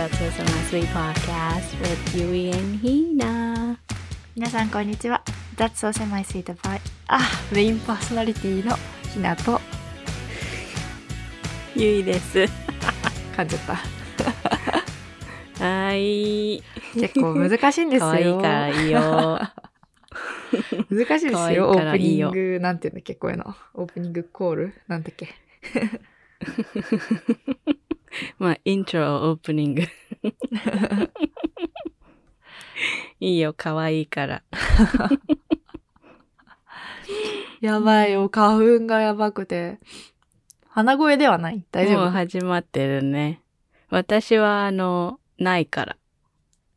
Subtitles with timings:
[0.00, 2.78] y'all, welcome back to the t w i s My Sweet Podcast with Yui and
[2.78, 3.76] Hina.
[4.34, 5.22] 皆さんこんにちは。
[5.56, 7.20] That's so semi sweet by あ
[7.52, 8.76] メインパーソナリティの
[9.12, 9.60] ひなと。
[11.76, 12.38] ゆいです。
[13.36, 13.62] 噛んじゃっ
[15.58, 15.60] た。
[15.64, 16.62] はい。
[16.94, 18.06] 結構難しいんですよ。
[18.06, 19.00] 可愛いからいいよ。
[20.88, 21.68] 難しいですよ。
[21.68, 24.74] オープニングなんていうんだっけこういうのオープニングコール？
[24.88, 25.28] なんだっけ？
[28.38, 29.82] まあ、イントロ、オープニング。
[33.20, 34.42] いいよ、可愛いから。
[37.60, 39.78] やばいよ花粉がやばくて
[40.70, 43.42] 鼻声ではない大丈もう夫始まってるね。
[43.90, 45.96] 私は、あの、ないから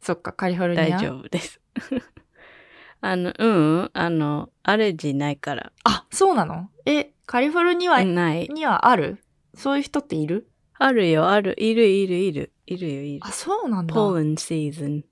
[0.02, 0.98] そっかカリフォルニア？
[0.98, 1.62] 大丈夫です。
[3.02, 3.48] あの、う
[3.84, 5.72] ん、あの、アレルギーないから。
[5.86, 6.70] あそうなの？
[6.86, 8.04] えカリフォルニア。
[8.04, 9.24] にはある？
[9.56, 10.50] そういう人っている？
[10.80, 11.56] あるよ、ある。
[11.58, 12.52] いる、いる、いる。
[12.66, 13.32] いるよ、いるあ。
[13.32, 15.06] そうなんだポーランシーズン。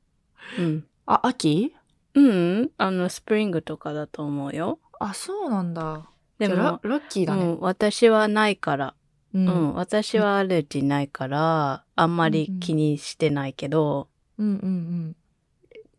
[0.60, 0.86] うん。
[1.06, 1.74] あ秋？
[2.14, 4.80] うん、あの、スプリングとかだと思うよ。
[5.00, 8.96] あそうなんだでも、ラッキーだねうん、私はないから。
[9.34, 15.16] ううん、私はアレルギーないから、あんまり気にしてないけど、うんうんうん。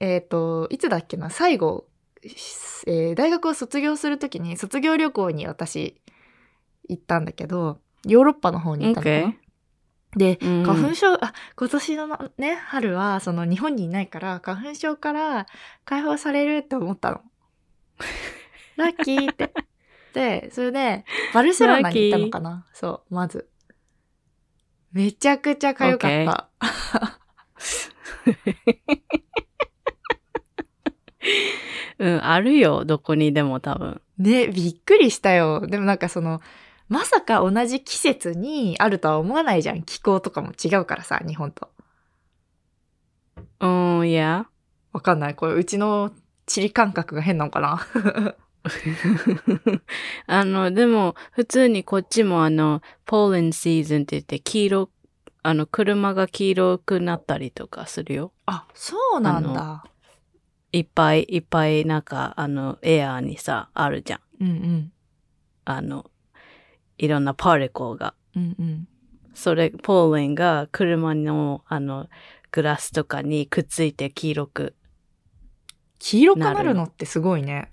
[0.00, 1.86] えっ、と、いつだっけな、最後、
[2.86, 5.96] えー大学を卒業するときに、卒業旅行に私、
[6.88, 9.41] 行ったんだけど、ヨーロッパの方に行ったのかな？OK
[10.16, 15.46] で、うん花粉症、あ、今年のね、春は、その日本にいないから、花粉症から
[15.84, 17.20] 解放されるって思ったの。
[18.76, 19.52] ラッキーって。
[20.12, 23.48] で、それで、バルセロナに行ったのかなそう、まず。
[24.92, 26.50] めちゃくちゃ痒かった。
[31.98, 34.02] うん、あるよ、どこにでも多分。
[34.18, 35.66] ね、びっくりしたよ。
[35.66, 36.42] でもなんかその、
[36.92, 39.82] まさか同じ季節にあるとは思わないじゃん。
[39.82, 41.70] 気候とかも違うからさ、日本と。
[43.60, 43.66] う
[44.02, 44.46] ん、いや。
[44.92, 45.34] わかんない。
[45.34, 46.12] これ、うちの
[46.44, 47.86] 地理感覚が変なのかな？
[50.26, 54.90] あの、でも、普通にこっちもあの、ポーランシーズンって言って、黄色、
[55.42, 58.34] あの、車が黄色くなったりとかするよ。
[58.44, 59.82] あ、そうなんだ。
[60.72, 64.20] いっぱいいっぱいなんか、あの、エアーにさ、あるじゃん。
[64.42, 64.92] うんうん。
[65.64, 66.10] あの、
[66.98, 68.14] いろんなパーティコが。
[68.36, 68.88] うんうん。
[69.34, 72.08] それ、ポーレンが車の、あの、
[72.50, 74.74] グラスとかにくっついて黄色く。
[75.98, 77.70] 黄色くなるのってすごいね。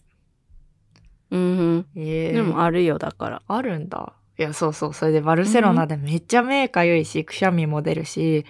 [1.31, 1.85] うんうん。
[1.95, 3.41] ええでもあるよ、だから。
[3.47, 4.13] あるんだ。
[4.37, 4.93] いや、そうそう。
[4.93, 8.45] それでバルセロナでめっちゃ目かゆいし、くしゃみも出るし、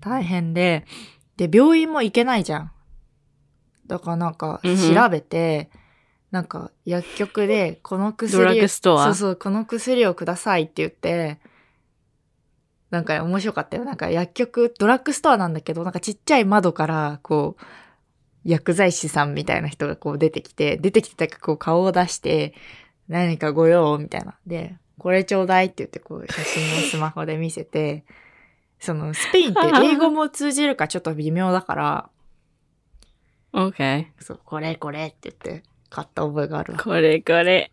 [0.00, 0.84] 大変で、
[1.36, 2.72] で、病院も行けないじゃん。
[3.86, 5.70] だからなんか、うんうん調べて、
[6.30, 9.04] なんか、薬局で、 この薬ドラッグストア？
[9.06, 11.38] そうそう、この薬をくださいって言って、
[12.90, 13.84] なんか面白かったよ。
[13.84, 17.64] なんか薬局、ドラッグストアなんだけど、なんかちっちゃい窓から、こう、
[18.44, 22.54] 薬剤師さんみたいな人がこう出てきて、出てきてたかこう顔を出して、
[23.08, 24.36] 何かご用みたいな。
[24.46, 28.04] で、これちょうだいって言ってこう写真をスマホで見せて、
[28.78, 32.10] そのスペインって英語も通じるかちょっと微妙だから、
[33.52, 34.06] OK。
[34.20, 36.78] そう、これこれって言って買った覚えがあるわ。
[36.80, 37.72] これこれ。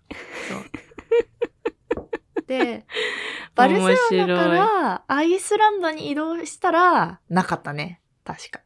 [2.48, 2.86] で、
[3.56, 8.02] バルセロナからアイスランドに移動したらなかったね。
[8.24, 8.62] 確か。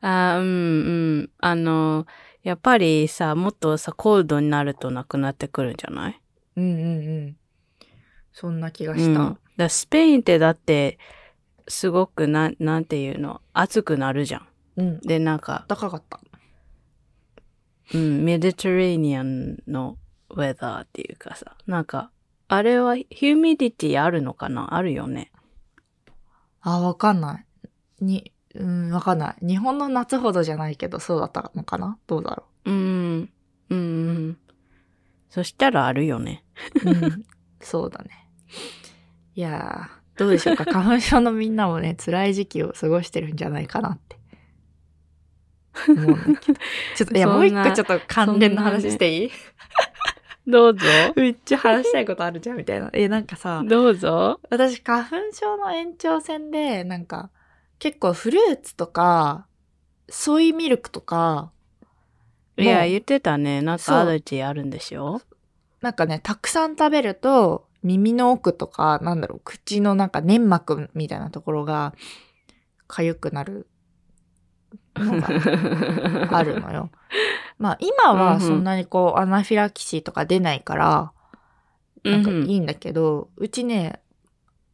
[0.00, 1.30] あーうんうん。
[1.38, 2.06] あの、
[2.42, 6.20] やっぱりさ、もっとさ、コールドになるとなくなってくるんじゃない？
[6.56, 7.36] うんうんうん。
[8.32, 8.98] そんな気がうん。
[8.98, 9.20] した。
[9.20, 10.98] だからスペインってだって、
[11.68, 14.48] すごくな、なんていうの、暑くなるじゃん。
[14.76, 15.00] うん。
[15.00, 16.18] で、なんか、高かった。
[17.94, 19.98] うん、メディテレーニアンの
[20.30, 22.10] ウェザーっていうかさ、なんか、
[22.48, 24.74] あれはヒューミディティあるのかな？
[24.74, 25.32] あるよね。
[26.60, 27.46] あ、わかんない。
[28.00, 29.46] に、うん、わかんない。
[29.46, 31.98] 日本の夏ほどじゃないけど、そうだったのかな？
[32.06, 32.70] どうだろう？
[32.70, 32.78] ん、う
[33.20, 33.30] ん、
[33.70, 34.38] うん。
[35.30, 36.44] そしたらあるよね。
[36.84, 36.90] う。
[36.90, 37.24] うん、
[37.60, 38.28] そうだね。
[39.34, 40.64] いやー、どうでしょうか？
[40.70, 44.18] 花粉症のみんなもね、辛い時期を過ごしてるんじゃないかなって。
[45.88, 46.60] 思うんだけど。
[46.96, 49.30] ちょっと、いや、もう一個ちょっと関連の話していい、
[50.46, 50.86] どうぞ。
[51.16, 52.90] めっちゃ話したいことあるじゃん、みたいな。
[52.92, 54.40] え、なんかさ、どうぞ。
[54.50, 57.30] 私、花粉症の延長線で、なんか、
[57.78, 59.46] 結構フルーツとか、
[60.08, 61.52] ソイミルクとか、
[62.58, 63.62] いや、言ってたね。
[63.62, 65.20] なんかアレルギーあるんでしょ？
[65.80, 71.94] なんかね、たくさん食べると、耳の奥とか、なんだろう、口のなんか粘膜みたいなところが、
[72.88, 73.66] 痒くなる
[74.96, 76.90] のがあるのよ。
[77.58, 81.12] まあ、今はそんなにこう、アナフィラキシーとか出ないから、
[82.04, 84.00] なんかいいんだけど、うちね、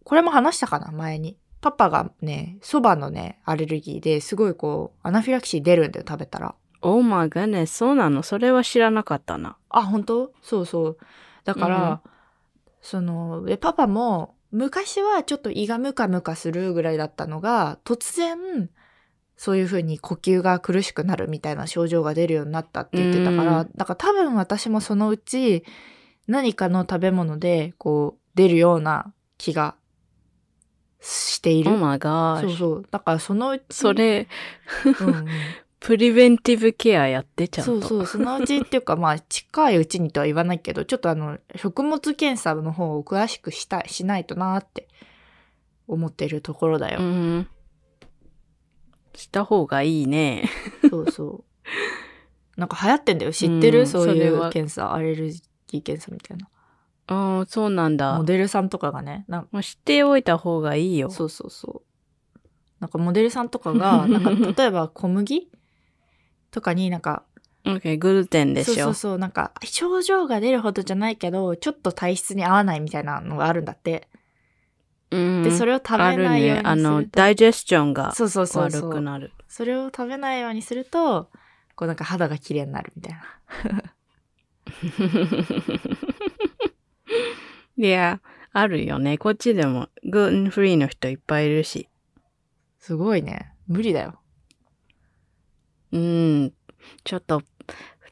[0.05, 1.37] これも話したかな前に。
[1.61, 6.55] パパがね、蕎麦のね、アレルギーですごいこう、アナフィラキシー出るんだよ、食べたら。
[6.81, 8.23] Oh my goodness, そうなの？
[8.23, 9.57] それは知らなかったな。
[9.69, 10.33] あ、本当？
[10.41, 10.99] そうそう。
[11.45, 12.01] だから、
[12.81, 18.71] その、でパパも、昔はちょっと胃がムカムカするぐらいだったのが、突然、
[19.39, 25.65] そういう風に呼吸が苦しくなるみたいな症状が出るようになったって言ってたから、うんだから多分私もそのうち
[26.27, 29.77] 何かの食べ物でこう出るような気が
[31.01, 31.71] している。
[31.71, 32.41] Oh my gosh.
[32.43, 32.87] そうそう。
[32.91, 33.63] だからそのうち。
[33.71, 34.27] そ、れ、
[35.01, 35.27] うんうん、
[35.79, 37.73] プリベンティブケアやってちゃんと。
[37.73, 38.07] そうそう。
[38.07, 44.89] そのうちっていうかまあ近いうちにとは言わないけど、ちょっとあの食物検査の方を詳しくしたい、しないとなーって
[45.87, 46.99] 思ってるところだよ。
[46.99, 47.49] うん。
[49.19, 50.49] した方がいいね。
[50.89, 51.45] そうそう。
[52.57, 53.33] なんか流行ってんだよ。
[53.33, 56.49] 知ってる、うんそういう検査、アレルギー検査みたいな。
[57.09, 58.19] ああ、そうなんだ。
[58.19, 61.11] モデルさんとかがね、なんもう知っておいた方がいいよ。
[61.11, 62.41] そうそうそう。
[62.81, 65.51] なんかモデルさんとかが、 なんか例えば小麦
[66.51, 67.25] とかになんか、
[67.65, 68.75] OK、グルテンでしょ。
[68.75, 74.09] そうそうそう、なんか症状が出るほどじゃないけど、ちょっと体質に合わないみたいなのがあるんだって。
[75.11, 76.63] うんで、それを食べあるないようにする。
[76.63, 76.69] と。
[76.69, 79.33] ねあの、ダイジェスチョンがそうそうそうそう悪くなる。
[79.49, 81.31] それを食べないようにすると、
[81.75, 83.23] こうなんか肌が綺麗になるみたいな。
[87.79, 88.21] いや、
[88.53, 89.19] あるよね。
[89.19, 91.89] こっちでもグルテンフリーの人いっぱいいるし。
[92.79, 93.53] すごいね。
[93.67, 94.21] 無理だよ。
[95.93, 96.53] うん。
[97.05, 97.43] ちょっと、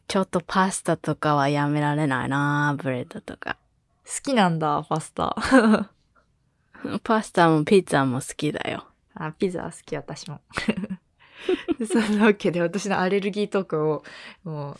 [0.09, 3.59] ちょっとパスタとかはやめられないな bread とか。
[4.05, 5.35] 好きなんだ、パスタ。
[7.05, 8.87] パスタもピザも好きだよ。
[9.15, 10.41] あ、ピザ好き、私も。
[11.87, 14.05] そんなわけで、私のアレルギートークを、
[14.45, 14.77] もう、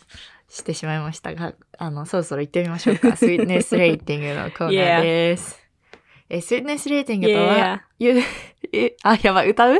[0.49, 3.15] してしまいましたが、あの、そろそろ行ってみましょうか。
[3.17, 5.59] スイートネスレーティングのコーナーです。
[6.29, 8.21] え、スイートネスレーティングとは、ゆ
[8.71, 9.79] え、あ、やばい、歌う？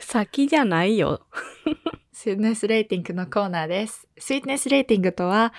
[0.00, 1.26] 先じゃないよ。
[2.12, 4.06] スイートネスレーティングのコーナーです。
[4.18, 5.52] スイートネスレーティングとは、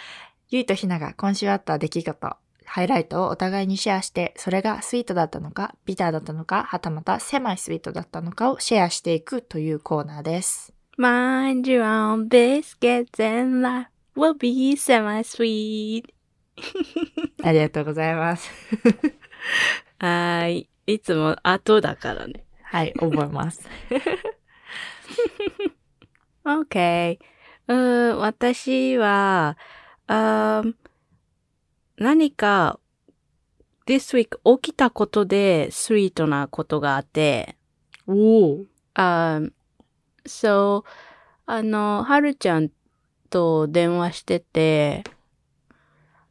[0.50, 2.38] ゆいとひなが今週あった出来事、
[2.74, 10.74] ハイライトをお互いにシェアして、それがスイートだったのか、ビターだったのか、はたまたセマイスイートだったのかをシェアしていくというコーナーです。
[10.98, 16.06] Mind your own biscuits and life will be semi-sweet.
[17.46, 18.50] ありがとうございます。
[20.02, 20.70] はーい。
[20.88, 22.44] いつも後だからね。
[22.64, 23.70] はい、覚えます。
[26.44, 27.20] OK。
[27.68, 29.60] うー私は、
[30.08, 30.74] あー
[31.98, 32.80] 何か
[33.86, 37.56] this week 起きたことでスイートなことがあって、
[38.08, 38.66] おお。
[38.96, 39.52] あー
[40.26, 40.84] so,
[41.46, 42.70] あの、はるちゃん
[43.30, 45.04] と電話してて、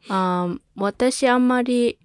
[0.09, 1.99] あー私あんまり、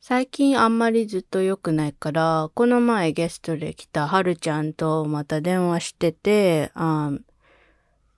[0.00, 7.12] 最近あんまりずっと良くないから、この前ゲストで来たはるちゃんとまた電話してて、あ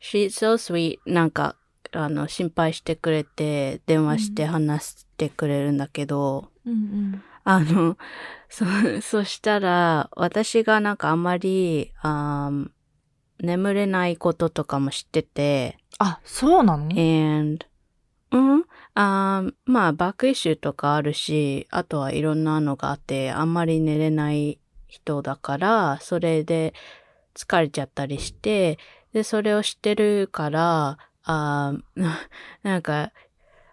[0.01, 1.57] she's so sweet なんか、
[1.95, 7.23] あの、心配してくれて、電話して話してくれるんだけど、うんうん。
[7.45, 7.97] あの、
[8.49, 8.65] そ、
[9.03, 12.71] そしたら、私がなんかあんまり、あー
[13.41, 17.67] 眠れないこととかも知ってて、あ、そうなの？and,
[18.31, 18.65] うん？
[18.95, 26.75] あーまあ、バックイッシュとかあるし、あとはいろんなのがあって、あんまり寝れない人だから、それで
[27.35, 28.79] 疲れちゃったりして、
[29.13, 31.75] で、それを知ってるから、あ
[32.63, 33.13] なんか、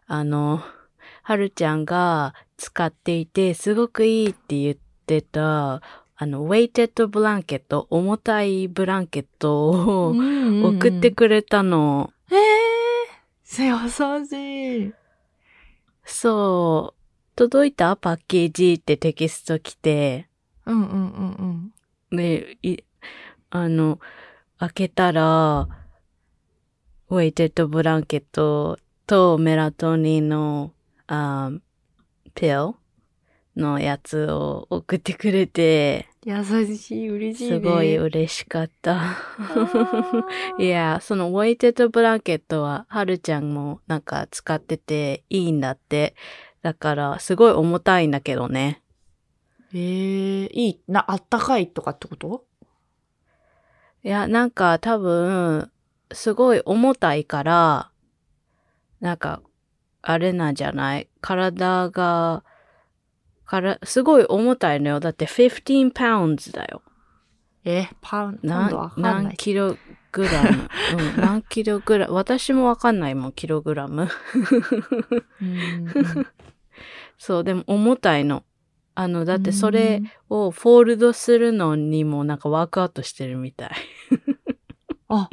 [0.07, 0.61] あの、
[1.23, 5.81] はるちゃんが使っていて、すごくいいって言ってた、
[6.15, 10.15] あの、ウェイテッドブランケット、重たいブランケットを
[10.63, 12.13] 送ってくれたの。
[12.31, 14.93] ええー、優しい。
[16.05, 17.01] そう。
[17.35, 20.27] 届いたパッケージってテキスト来て、
[20.65, 21.71] うんうんうん
[22.11, 22.17] うん。
[22.17, 22.77] で、い、
[23.49, 23.99] あの、
[24.59, 25.67] 開けたら、
[27.11, 30.71] ウェイテッドブランケットとメラトニンの、
[31.07, 31.51] あ
[32.33, 32.73] ピル
[33.57, 37.57] のやつを送ってくれて、優しい、嬉しい、ね。
[37.57, 39.17] すごい嬉しかった。
[40.57, 46.15] いや、そのウェイテッドブランケットは、はるちゃんもなんか使ってていいんだって。
[46.61, 48.81] だから、すごい重たいんだけどね。
[49.73, 50.79] えー、いい。
[50.87, 52.45] な、あったかいとかってこと？
[54.01, 55.69] いや、なんか多分、
[56.13, 57.91] すごい重たいから、
[58.99, 59.41] なんか、
[60.01, 61.09] あれなんじゃない？
[61.21, 62.43] 体が、
[63.45, 64.99] から、すごい重たいのよ。
[64.99, 66.81] だって15 pounds だよ。
[67.63, 69.35] え、パウン、今度わ何。
[69.35, 69.77] キロ
[70.11, 70.49] グラム？
[71.17, 72.13] うん、何キログラム？
[72.13, 74.07] 私もわかんないもん、キログラム。
[77.17, 78.43] そう、でも重たいの。
[78.95, 83.71] あの、だってそれをフォールドするのにもなんかワークアウトしてるみたい。
[85.07, 85.29] あ、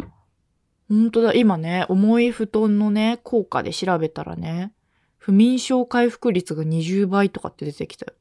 [0.88, 1.34] 本当だ。
[1.34, 4.72] 今ね、重い布団のね、効果で調べたらね、
[5.18, 8.12] 不眠症回復率が20倍とかって出てきたよ。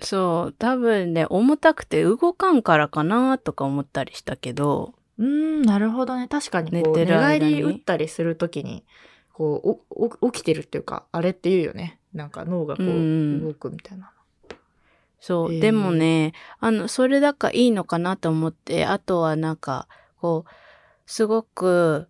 [0.00, 6.28] そう、多分ね、重たくて動かんからかなとか思ったりしたけど、うーん、なるほどね。
[6.28, 8.84] 確かにこう、寝て寝る間に返り打ったりするときに、
[9.32, 11.98] こうおお、起きてるっていうか、あれって言うよね。
[12.12, 14.12] なんか脳がこう、うん動くみたいな。
[15.20, 19.86] そう、へーでもね、あの、それだからいいのかなと思って、あとはなんか、
[20.20, 20.50] こう、
[21.12, 22.08] すごく、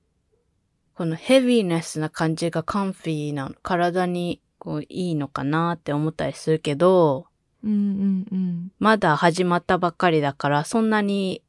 [0.94, 7.26] このヘビーネスな感じがカンフィーな、体にこういいのかなって思ったりするけど、
[7.64, 8.73] うんうんうん。
[8.78, 11.42] まだ始まったばっかりだから、そんなに、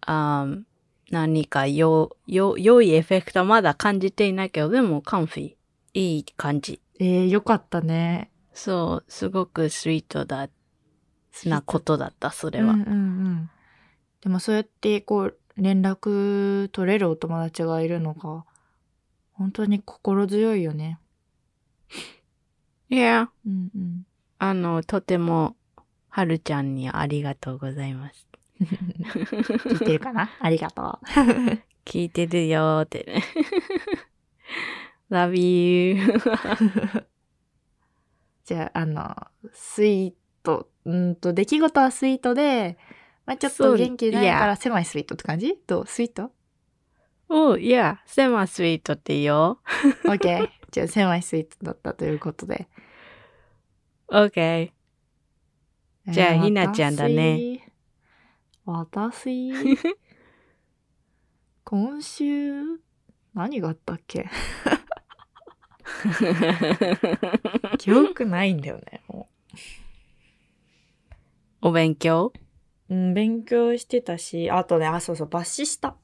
[0.00, 0.62] あー
[1.10, 5.54] 何かよ、よ、良いエフェクトはまだ感じていないけど、でもカンフィー、
[5.92, 6.80] いい感じ。
[6.98, 8.30] えー、よかったね。
[8.54, 10.48] そう、すごくスイートだ、
[11.44, 12.72] なことだった、それは。
[12.72, 13.50] うんうんうん。
[14.22, 18.44] でもそうやってこう連絡取れるお友達がいるのが
[19.32, 20.98] 本当に心強いよね。
[22.88, 24.06] いや、うんうん。
[24.38, 25.56] あの、とても、
[26.08, 28.26] はるちゃんにありがとうございます。
[28.60, 30.28] 聞いてるかな？
[30.40, 31.06] ありがとう。
[31.86, 33.22] 聞いてるよーってね。
[35.10, 35.96] love you.
[38.44, 39.14] じゃあ、あの、
[39.52, 40.12] スイー
[40.42, 42.76] ト、うんと、出来事はスイートで、
[43.30, 45.56] まあ、ちょっと元気ないから狭いスイートって感じ？
[45.68, 45.86] どう？
[45.86, 46.32] スイート？
[47.28, 49.60] おいや、セマスイートっていいよ。
[50.02, 50.48] ?OK。
[50.72, 52.66] じゃあ、狭いスイートだったということで。
[54.08, 54.72] OK。
[56.08, 57.72] じゃあえーひなちゃんだね。
[58.64, 59.78] 私、私？
[61.62, 62.64] 今週、
[63.32, 64.26] 何があったっけ？
[67.78, 69.02] 記憶ないんだよね。
[69.06, 69.28] も
[71.62, 72.32] お勉強？
[72.90, 75.96] ううん、勉強してたし、あとね、あ、そうそう、抜歯した。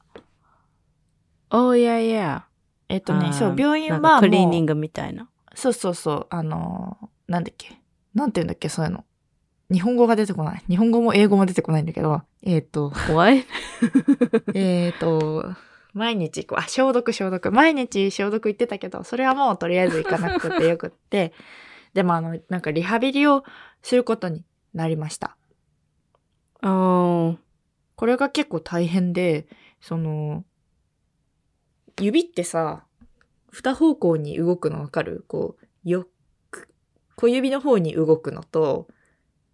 [1.51, 2.47] おいやいや。
[2.89, 5.29] えっとね、そう、病院なはクリーニングみたいな。
[5.55, 7.81] そうそうそう、あのーなんだっけ？
[8.15, 9.05] なんて言うんだっけ、そういうの。
[9.71, 10.63] 日本語が出てこない。
[10.69, 13.45] 日本語も英語も出てこないんだけど、えっ、と、What?
[14.55, 15.45] えっと、
[15.93, 17.51] 毎日こう、あ、消毒消毒。
[17.51, 21.33] 毎日消毒行ってたけど、それはもうとりあえず行かなくてよくって、
[21.95, 23.43] でもあの、なんかリハビリを
[23.83, 25.37] することになりました。
[26.69, 27.37] おー。
[27.95, 29.47] これが結構大変で、
[29.81, 30.45] その、
[32.01, 32.85] 指ってさ、
[33.51, 35.25] 二方向に動くのわかる？
[35.29, 36.07] こう、よ
[36.51, 36.69] く、
[37.15, 38.89] 小指の方に動くのと、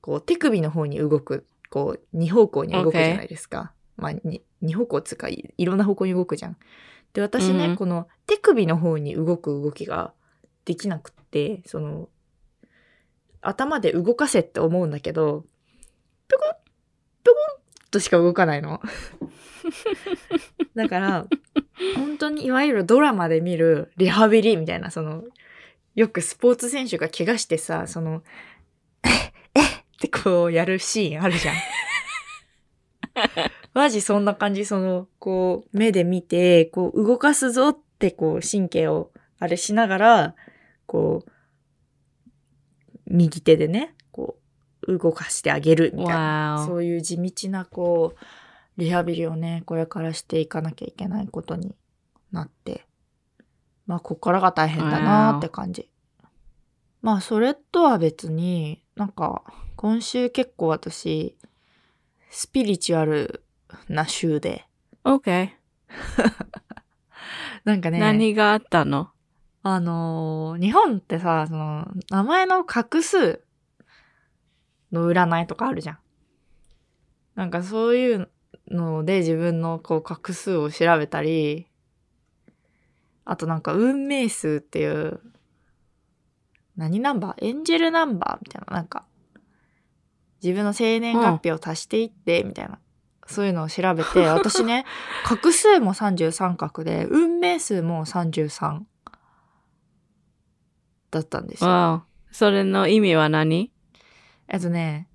[0.00, 3.72] こう、手首の方に動く、こう、二方向に動くじゃないですか。
[3.96, 6.56] まあ、に二方向つうかい、いろんな方向に動くじゃん。
[7.12, 10.14] で、私ね、うんこの手首の方に動く動きが
[10.64, 12.08] できなくって、その、
[13.40, 15.44] 頭で動かせって思うんだけど、
[16.26, 16.61] ぴょこん、ぴょこん
[17.92, 18.80] としか動かないの。
[20.74, 21.26] だから、
[21.96, 25.22] 本当にいわゆるドラマで見るリハビリみたいな、その、
[25.94, 28.22] よくスポーツ選手が怪我してさ、その、
[29.04, 29.08] え
[29.54, 29.66] えっ
[30.00, 31.54] てこうやるシーンあるじゃん。
[33.74, 40.34] マジそんな感じ、その、こう、目で見て、こう、動かすぞって、こう、神経を、あれしながら、
[40.86, 41.30] こう、
[43.06, 44.41] 右手でね、こう、
[44.88, 46.64] 動かしてあげるみたいな。
[46.66, 51.74] そういう地道な、こう、リハビリをね、これからしていかなきゃいけないことに
[52.32, 52.86] なって、
[53.86, 55.88] まあ、こっからが大変だなって感じ。
[57.02, 59.42] まあ、それとは別に、なんか、
[59.76, 61.36] 今週結構私、
[62.30, 63.42] スピリチュアル
[63.88, 64.64] な週で、
[65.04, 65.50] OK。
[67.64, 69.10] なんかね、何があったの？
[69.64, 73.44] あのー日本ってさ、その、名前の画数
[74.92, 75.98] の占いとかあるじゃん。
[77.34, 78.30] なんかそういう
[78.68, 81.66] ので自分のこう画数を調べたり、
[83.24, 85.20] あとなんか運命数っていう、
[86.76, 87.46] 何ナンバー？
[87.46, 89.04] エンジェルナンバーみたいな、なんか、
[90.42, 92.78] 自分の生年月日を足していって、みたいな。
[93.26, 94.84] そういうのを調べて、私ね、
[95.24, 98.80] 画数も33画で、運命数も33
[101.10, 102.04] だったんですよ。
[102.30, 103.70] それの意味は何？
[104.52, 105.08] えっとね、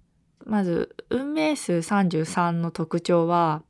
[0.46, 3.62] まず、運命数33の特徴は、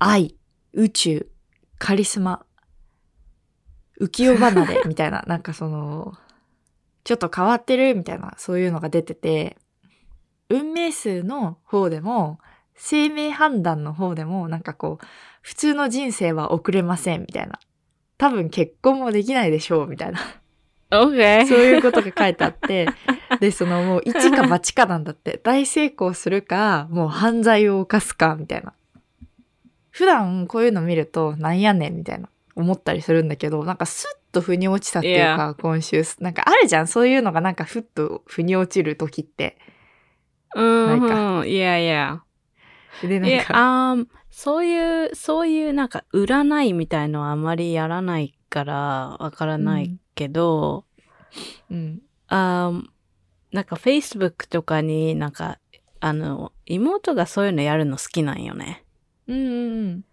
[0.00, 0.36] 愛、
[0.72, 1.30] 宇宙、
[1.78, 2.44] カリスマ、
[4.00, 6.12] 浮世離れ みたいな、なんかその、
[7.04, 9.56] ちょっと変わってるみたいな、そういうのが出てて、
[10.48, 12.40] 運命数の方でも、
[12.74, 15.06] 生命判断の方でも、なんかこう、
[15.40, 17.60] 普通の人生は送れませんみたいな。
[18.18, 20.18] 多分結婚もできないでしょうみたいな。
[20.92, 21.46] OK。
[21.48, 22.86] そういうことが書いてあって、
[23.40, 25.40] で、そのもう一か八かなんだって。
[25.42, 28.72] 大成功するか、もう犯罪を犯すか、みたいな。
[29.90, 32.28] 普段こういうの見ると、なんやねん、みたいな。
[32.54, 36.86] 思ったりするんだけど、なんかスッと腑に落ちたっていうか、今週、なんかあるじゃん。
[36.86, 39.56] そういうのがなんかふっと腑に落ちる時って。
[40.54, 41.48] うん、なんかうん。
[41.48, 42.22] いやいや。
[43.02, 43.54] で、なんか、
[43.90, 50.84] あーそういう、そういうなんか占いみたいのはあまりやらないからわからないけど、
[51.70, 52.00] うん。
[52.28, 52.86] あー
[53.52, 55.58] なんか Facebook とかになんか、
[56.00, 58.84] あの、妹がそういうのやるの好きなんよね。
[59.28, 60.04] うんうん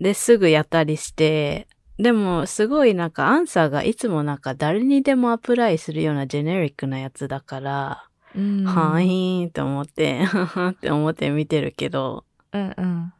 [0.00, 8.60] で、すぐやったりして、でも、すごいなんかアンサーがいつもなんか誰にでもアプライするようなジェネリックなやつだから、うん。
[8.60, 8.64] うん。
[8.64, 13.12] はーいーんと思って、ははって思って見てるけど、うんうん。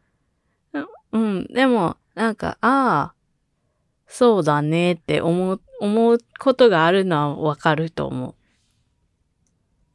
[1.12, 3.14] うん、でも、なんか、ああ、
[4.06, 8.36] そうだねって思う、思うことがあるのはわかると思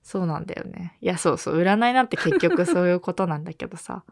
[0.04, 0.98] そうなんだよね。
[1.01, 1.58] いや、そうそう。
[1.58, 4.04] 占いなんて結局そういうことなんだけどさ。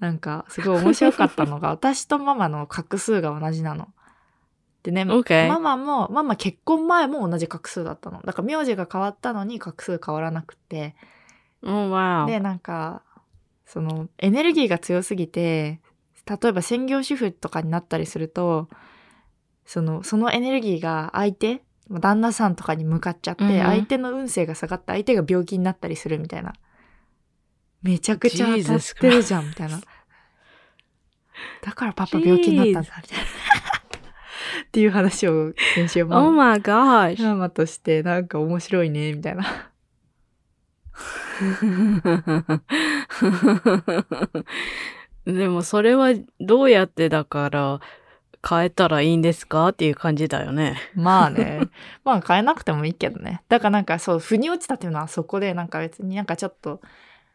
[0.00, 3.88] なんか、すごい面白かったのが、 私とママの画数が同じなの。
[4.82, 8.22] でね、OK ママも、ママ結婚前も同じ画数だったの。
[8.22, 10.96] だから名字が変わったのに画数変わらなくて。
[11.62, 11.70] う。
[11.70, 13.02] おわで、なんか、
[13.66, 15.80] その、エネルギーが強すぎて、
[16.26, 18.68] 例えば専業主婦とかになったりすると、
[19.70, 26.54] その、そのエネルギーが相手、まあ旦那さんとかに向かっちゃって、うんうん相手の運勢が下がって相手が病気になったりするみたいな。
[27.80, 29.80] めちゃくちゃ当たってるじゃん、みたいな。
[31.62, 33.24] だからパパ病気になったんだ、みたいな。
[34.66, 37.22] っていう話を先週マ Oh マ my gosh!
[37.22, 39.70] ママとしてなんか面白いね、みたいな。
[45.32, 46.08] でもそれは
[46.40, 47.80] どうやってだから
[48.48, 49.68] 変えたらいいんですか？
[49.68, 50.78] っていう感じだよね。
[50.94, 51.60] まあね。
[52.04, 53.42] まあ変えなくてもいいけどね。
[53.48, 56.80] だからなんかそう、腑に落ちたっていうのはそこでなんか別になんかちょっと、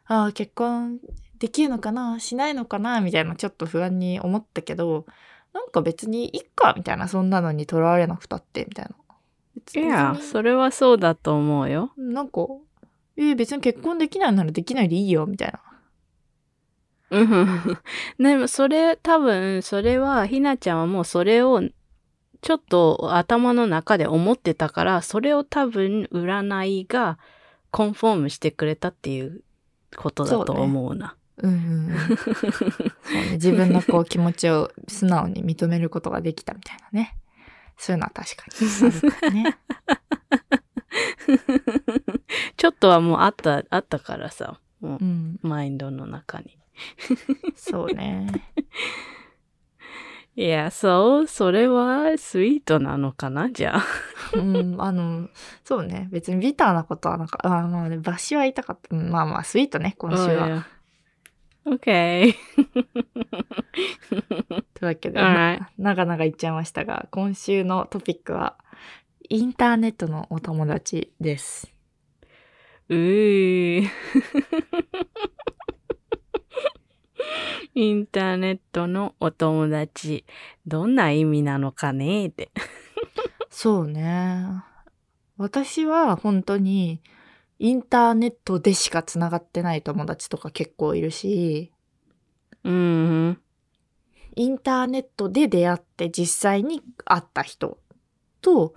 [0.08, 1.00] ああ、結婚
[1.40, 2.20] できるのかな？
[2.20, 3.02] しないのかな？
[3.02, 5.06] みたいなちょっと不安に思ったけど、
[5.54, 9.82] なんか別にいっかみたいな、そんなのにとらわれなくたって、みたいな。
[9.82, 11.92] いや、それはそうだと思うよ。
[11.98, 12.42] なんか、
[13.18, 15.60] えー別に結婚できないならできないでいいよ、みたいな。
[17.20, 17.78] うん
[18.20, 21.62] でもそれ多分それはひなちゃんはもうそれを
[22.42, 27.18] ちょっと頭の中で思ってたからそれを多分占いが
[27.72, 29.42] コンフォームしてくれたっていう
[29.96, 31.16] ことだと思うな。
[31.38, 31.90] うん。
[33.34, 37.18] 自分のこう気持ちを素直に認めることができたみたいなね。
[37.78, 38.46] そういうのは確か
[39.30, 39.58] にね。
[42.56, 45.40] ちょっとはもうあった、あったからさ、もうん。
[45.44, 46.58] うマインドの中に。
[47.56, 48.28] そうね。
[50.36, 53.84] いや、そう、それはスイートなのかなじゃあ。
[54.34, 55.30] うん、あの、
[55.64, 56.10] そうね。
[56.12, 58.94] 別にビターなことはなんか、あまあね、バシは言いたかった。
[58.94, 60.68] うんまあまあ、スイートね、今週は。
[61.66, 62.34] OK。
[64.74, 65.20] というわけで、
[65.78, 68.58] 長々言っちゃいましたが、今週のトピックは、
[69.30, 71.74] インターネットのお友達です。
[72.90, 73.90] うー。
[77.76, 80.26] インターネットのお友達、
[80.66, 82.52] どんな意味なのかねって。
[83.50, 84.46] そうね。
[85.38, 87.02] 私は本当に、
[87.60, 91.72] インターネットでしか繋がってない友達とか結構いるし、
[92.64, 93.42] うん。
[94.36, 97.78] インターネットで出会って実際に会った人
[98.42, 98.74] と、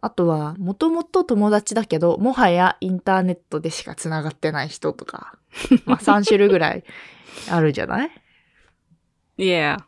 [0.00, 5.38] あとは、もともと友達だけど、もはやインターネットでしか繋がってない人とか、
[5.86, 6.84] まあ3種類ぐらい
[7.50, 8.10] あるじゃない、
[9.38, 9.84] いや、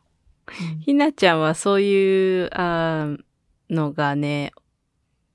[0.81, 3.25] ひなちゃんはそういうあー
[3.71, 4.53] のがね、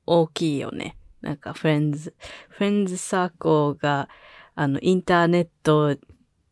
[0.05, 0.95] 大きいよね。
[1.21, 2.15] なんか、フレンズ、
[2.47, 4.07] フレンズサークルが、
[4.55, 5.97] あの、インターネット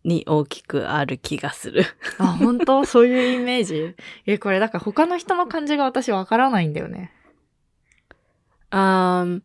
[0.04, 1.86] に大きくある気がする。
[2.18, 2.84] あ、本当？
[2.86, 3.96] そういうイメージ？
[4.26, 7.14] え、これだから他の人の感じが私わからないんだよね。
[8.70, 9.42] あー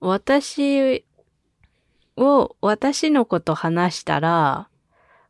[0.00, 1.04] 私
[2.20, 4.68] を、私のこと話したら、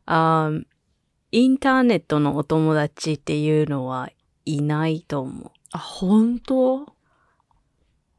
[0.05, 0.65] あー
[1.33, 4.09] インターネットのお友達っていうのは
[4.43, 5.51] いないと思う。
[5.71, 6.93] あ、本当？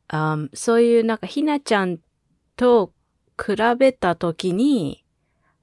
[0.09, 1.99] あーそういうなんかひなちゃん
[2.57, 2.93] と
[3.39, 5.05] 比べたときに、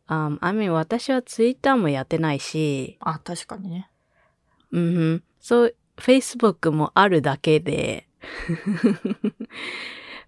[0.06, 3.89] ああみ私はツイッターもやってないし、あ、確かにね。
[4.72, 8.08] うん、そう、Facebook もあるだけで、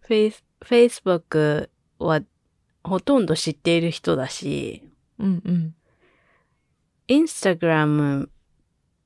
[0.01, 2.21] フェイス、Facebook は
[2.83, 4.83] ほとんど知っている人だし、
[5.19, 5.75] うんうん。
[7.07, 8.27] Instagram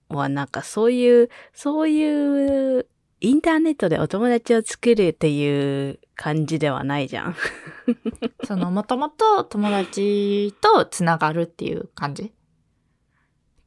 [0.09, 2.88] はなんかそういう、そういう
[3.21, 7.35] インターネットでお友達を作るっていう感じではないじゃん。
[8.45, 12.23] その、もともと友達とつながるっていう感じ？
[12.23, 12.31] っ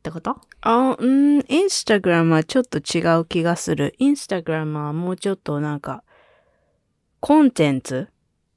[0.02, 0.36] てこと？
[0.60, 3.94] あ、うん、インスタグラムはちょっと違う気がする。
[3.98, 6.04] インスタグラムはもうちょっとなんか、
[7.20, 8.08] コンテンツ？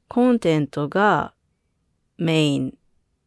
[0.08, 1.34] コンテンツが
[2.22, 2.78] メイン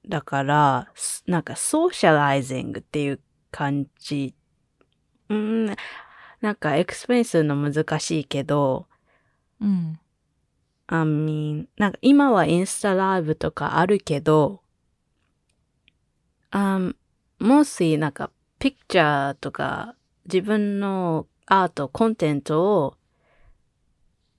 [0.07, 4.37] だから、すなんかソーシャライジングっていう感じ。
[5.28, 5.66] うん、
[6.40, 8.87] なんか explain するの難しいけど、
[9.61, 9.98] うん。
[10.87, 14.62] I mean, なんか今はインスタライブとかあるけど、
[16.52, 16.94] um,
[17.40, 22.96] もしなんか picture とか自分のアート、コンテンツを、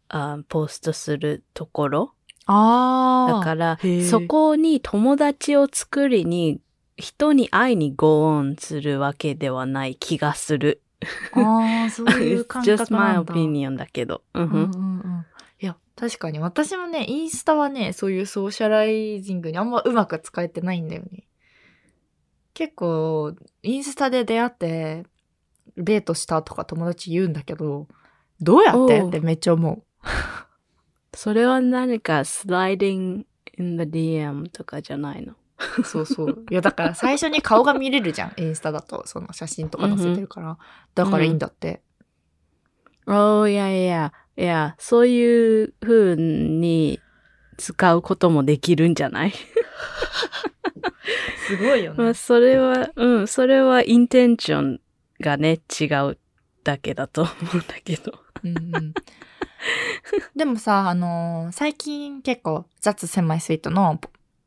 [0.08, 2.15] あ post するところ
[2.46, 3.40] ああ。
[3.40, 3.80] だから
[4.10, 6.60] そこに友達を作りに
[6.98, 10.82] 人に会いに go on するわけではない気がする。
[11.34, 13.34] ああ、そういう It's 感 just 覚 my なんだ。
[13.36, 14.22] opinion だけど。
[14.34, 15.26] うんうんうんうん。
[15.62, 21.26] いや、確かに私もね、インスタはね、そういうソーシャライジングにあんまうまく使えてないんだよね。
[22.54, 25.06] 結構、インスタで出会って、
[25.76, 27.88] デートしたとか友達言うんだけど、
[28.40, 29.02] どうやって？
[29.02, 29.84] おうってめっちゃ思う。
[31.16, 33.26] それは何か sliding
[33.58, 35.34] in the DM とかじゃないの？
[35.84, 36.46] そうそう。
[36.50, 38.34] いや、だから最初に顔が見れるじゃん。
[38.42, 40.58] インスタだと、その写真とか載せてるから。
[40.94, 41.82] だからいいんだって。
[43.08, 47.00] Oh, いやいや、いや、そういう風に
[47.58, 49.34] 使うこともできるんじゃない？
[51.48, 54.82] すごいよまあ、それは、うん、それはインテンション
[55.22, 56.18] がね、違う
[56.64, 58.14] だけだと思うんだけど。
[58.44, 58.94] うんうん
[60.36, 64.00] でもさ、あのー最近結構、雑狭いスイートの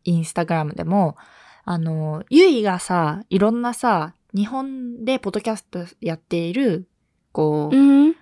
[0.04, 1.16] インスタグラムでも、
[1.64, 6.88] あのーゆいがさ、いろんなさ、日本でポッドキャストやっている、
[7.32, 8.14] こう、うん。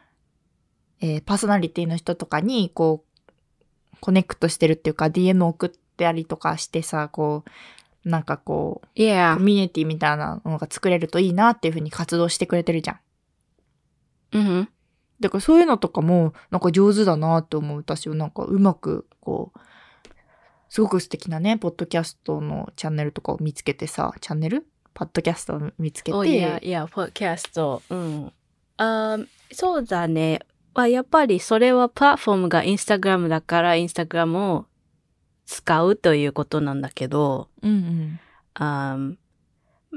[1.00, 7.44] えーパーソナリティの人とかに、こう、コネクトしてるっていうか、DM 送ったりとかしてさ、こ
[8.04, 8.86] う、なんかこう.
[9.36, 13.00] コミュニティみたいなのが作れるといいなっていうふうに活動してくれてるじゃん。
[14.32, 14.68] うん。
[15.20, 17.78] だからそういうのとかも、なんか上手だなって思う。
[17.78, 19.58] 私はなんかうまく、こう、
[20.68, 24.66] すごく素敵なね、ポッドキャストのチャンネルとかを見つけてさ、チャンネル？
[24.94, 27.82] パッドキャストを見つけて、Oh, yeah, yeah, ポッドキャスト。
[27.90, 28.32] うん。
[28.78, 29.18] あ
[29.52, 30.40] そうだね。
[30.74, 34.66] まあ、やっぱりそれはプラットフォームがインスタグラムだから、インスタグラムを
[35.46, 38.18] 使うということなんだけど、うん
[38.58, 39.18] うん。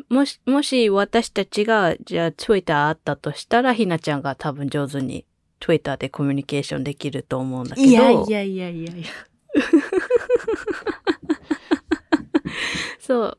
[0.10, 5.26] あもし、もし私たちが、じゃあ Twitter あったとしたら、ひなちゃんが多分上手に
[5.60, 7.88] Twitter でコミュニケーションできると思うんだけど。
[7.88, 9.08] いやいやいやいやいや。
[13.00, 13.38] そう、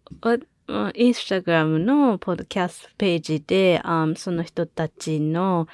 [0.94, 5.68] インスタグラムのポッドキャストページで、あその人たちの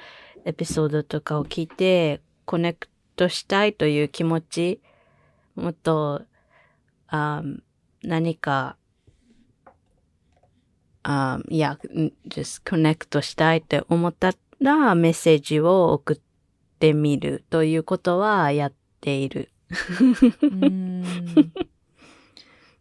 [0.45, 4.81] エピソードとかを聞いて、コネクトしたいという気持ち、
[5.55, 6.21] もっと、
[7.07, 7.43] あ
[8.03, 8.77] 何か、
[11.09, 16.19] あいや、ん just コネクトしたいって思ったら、メッセージを送っ
[16.79, 19.49] てみるということはやっている。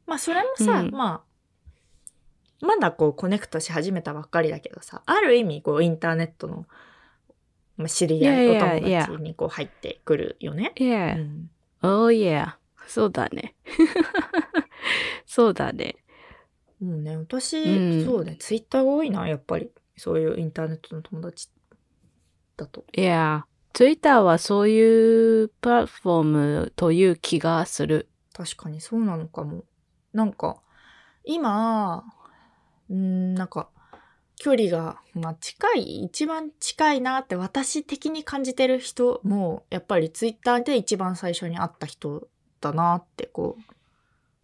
[0.07, 1.23] まあそれもさ、うんま
[2.61, 6.67] あ、まだこう connect し始めたばっかりだけどさ、ある意味こうインターネットの、
[7.77, 10.73] まあ、知り合い、お友達にこう入ってくるよね。
[10.75, 11.17] Yeah.
[11.17, 12.55] うん、Oh yeah.
[12.89, 13.55] そうだね。
[15.27, 15.95] そうだね。
[16.81, 19.71] もうね、私、うんそうね、ツイッターが多いな、やっぱり。
[19.97, 21.49] そういうインターネットの友達
[22.57, 22.85] だと。
[22.95, 28.09] いや、Twitter はそういうプラットフォームという気がする。
[28.35, 29.65] 確かにそうなのかも。
[30.13, 30.61] なんか、
[31.25, 32.05] 今、
[32.91, 33.71] うーん、なんか、
[34.39, 42.29] 距離が、まあ近い、一番近いなって私的に感じてる人も、やっぱりツイッターで一番最初に会った人
[42.61, 43.76] だなって、こう、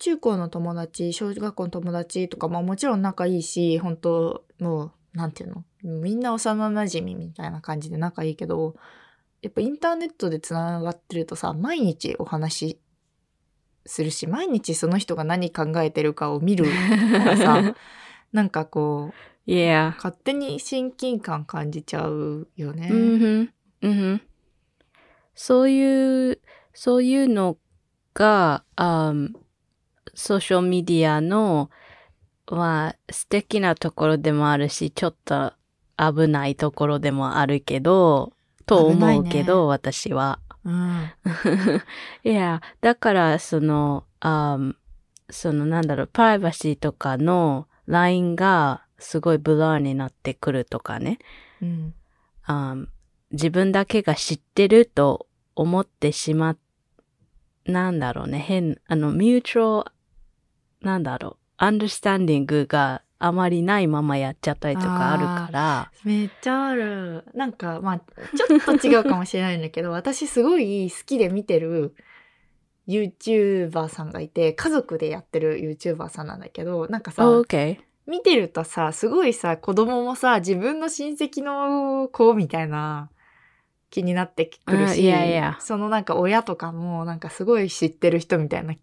[0.02, 8.74] 中高の友達、小学校の友達とか、まあもちろん仲いいし、本当もう、なんていうのみんな幼馴染みたいな感じで仲いいけど、
[9.42, 12.80] やっぱインターネットでつながってるとさ、毎日お話
[13.86, 17.76] するし、毎日その人が何考えてるかを見るからさ、
[18.32, 19.12] なんかこ
[19.46, 19.94] う、Yeah.
[19.96, 22.88] 勝手に親近感感じちゃうよね。
[22.90, 23.54] うんふん。
[23.82, 24.22] うんふん。
[25.34, 26.40] そういう、
[26.72, 27.56] そういうの
[28.14, 29.12] が、あ
[30.14, 31.70] ソーシャルメディアの、
[32.50, 35.52] まあ、素敵なところでもあるし、ちょっと
[35.96, 38.32] 危ないところでもあるけど、
[38.66, 40.38] と思うけど、私は。
[40.64, 41.10] うん。
[42.24, 44.58] いや、だから、その、あ
[45.30, 51.18] その、なんだろう、プライバシーとかのラインがすごい blur になってくるとかね。
[51.60, 51.94] うん。
[52.44, 52.76] あ
[53.30, 56.56] 自分だけが知ってると思ってしまっ、
[57.64, 59.92] なんだろうね、変、あの、ミューチュア
[60.82, 65.92] なんだろう、アンダースタンディングがあまりないままやっちゃったりとかあるから。
[66.04, 67.24] めっちゃある。
[67.34, 71.94] なんか、まあ、ちょっと違うかもしれないんだけど、 私すごい好きで見てる
[72.88, 77.78] YouTuber さんがいて、家族でやってる YouTuber さんなんだけど、なんかさ、Oh, okay.
[78.06, 83.08] 見てるとさ、すごいさ、子供もさ、自分の親戚の子みたいな
[83.90, 88.74] 気になってくるうんし、いやいやそのなんか親とかもなんかすごい知ってる人みたいな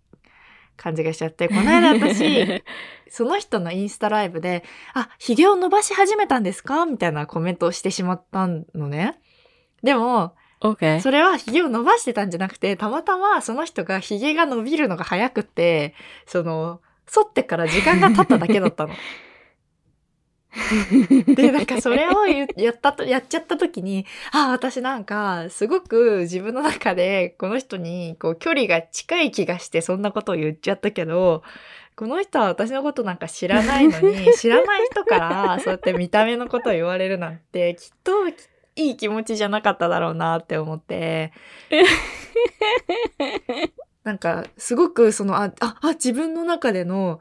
[0.81, 2.63] 感じがしちゃって、この間私、
[3.11, 4.63] その人のインスタライブで、
[4.93, 6.85] あ、髭を伸ばし始めたんですか？
[6.85, 9.19] みたいなコメントをしてしまったのね。
[9.83, 11.01] でも、okay.
[11.01, 15.93] それは髭を伸ばしてたんじゃなくて、たまたまその人が髭が伸びるのが早くって、
[16.25, 18.93] その、剃ってから時間が経っただけだったの。
[21.35, 31.43] で、なんかそれをやったと、やっちゃった時に、あ、私なんか、すごく自分の中で、この人に、こう、距離が近い気がして、そんなことを言っちゃったけど、
[31.95, 38.27] この人は私のことなんか知らないのに、 知らない人から、そうやって見た目のことを言われるなんて、きっと、
[38.75, 41.33] いい気持ちじゃなかっただろうなって思って、
[44.03, 47.19] なんか、すごく、その、あ、あ、あ、自分の中での、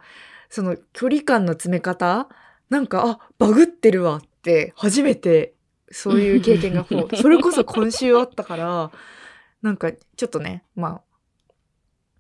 [0.49, 2.29] その、距離感の詰め方
[2.71, 5.55] なんか、あ、バグってるわって、初めて、
[5.91, 8.91] そういう経験が、こうそれこそ今週あったから、
[9.63, 11.03] なんか、ちょっとね、まあ、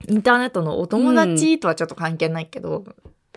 [0.08, 2.84] インターネットのお友達とはちょっと関係ないけど、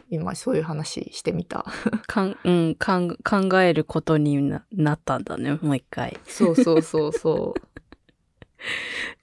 [0.09, 1.65] 今そういう話してみた。
[2.07, 6.19] かん、うん、かん、考えることにななったんだね、もう一回。
[6.27, 7.55] そうそうそうそ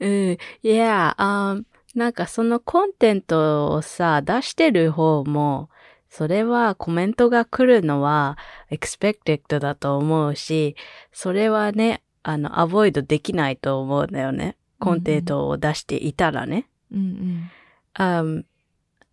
[0.01, 0.39] う ん。
[0.63, 1.57] いや、あ
[1.95, 5.69] なんかそのコンテンツをさ、出してる方も、
[6.11, 8.39] それはコメントが来るのは
[8.71, 10.77] expected だと思うし、
[11.13, 14.57] それはね、あの、 avoid できないと思うんだよね。
[14.79, 16.69] コンテンツを出していたらね。
[16.93, 16.97] う。
[16.97, 17.51] うん
[17.95, 18.23] あ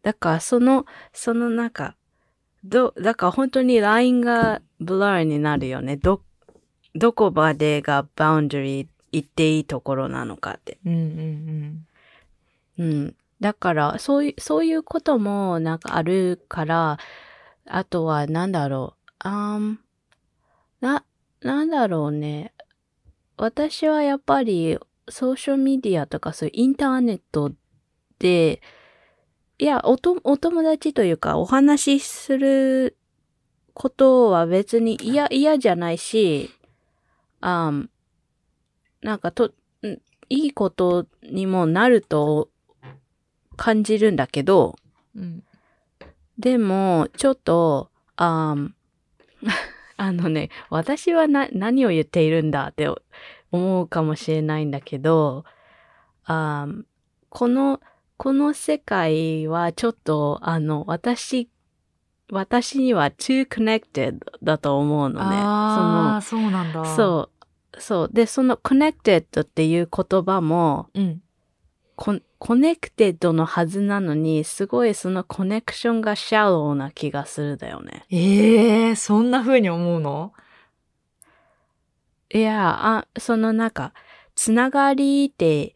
[0.03, 1.95] だからその、そのなんか、
[2.63, 5.97] ど、だから本当にラインが blur になるよね。
[5.97, 6.21] ど、
[6.93, 10.77] どこまでがバウンダリー行っていいところなのかって。
[10.85, 10.93] うん。
[10.93, 11.85] うん
[12.77, 13.15] うんうん。
[13.39, 16.97] だから、そういう、そういうこともなんかあるから、
[17.65, 19.11] あとはなんだろう。
[19.19, 19.77] あー
[20.81, 21.03] な、
[21.41, 22.53] なんだろうね。
[23.37, 24.77] 私はやっぱり
[25.09, 27.51] ソーシャルメディアとかそういうインターネット
[28.19, 28.61] で、
[29.57, 32.97] いや、おと、お友達というかお話しする
[33.73, 36.51] ことは別に嫌、嫌じゃないし、
[37.41, 37.87] あー
[39.01, 39.51] なんかと、
[40.29, 42.49] いいことにもなると
[43.55, 44.75] 感じるんだけど、
[45.15, 45.43] うん。
[46.37, 48.71] でも、ちょっと、あー
[49.97, 52.89] あのね、私はな、何を言っているんだって
[53.51, 55.45] 思うかもしれないんだけど、
[56.25, 56.83] あー
[57.29, 57.81] この、
[58.17, 61.49] この世界はちょっと、あの、私、
[62.31, 65.35] 私には too connected だと思うのね。
[65.37, 66.83] ああ、そうなんだ。
[66.95, 67.29] そ
[67.73, 68.09] う、そう。
[68.11, 70.99] で、その connected っていう言葉も、う。
[70.99, 71.21] うん。
[71.95, 78.05] コ connected のはずなのに、すごいそのコネクションが shallow な気がするだよね。
[78.09, 80.33] ええー、そんな風に思うの？
[82.33, 83.93] いや、あ、そのなんか、
[84.35, 85.73] つながりって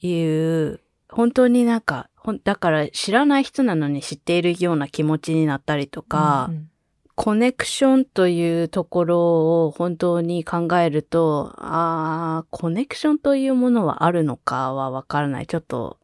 [0.00, 2.10] いう、本当になんか、
[2.44, 6.70] だから知らない人なのに知っているような気持ちになったりとか、うん
[7.16, 15.46] コネクションというところを本当に考えると、ああ、コネクションというものはあるのかはわからない。
[15.46, 15.98] ちょっと、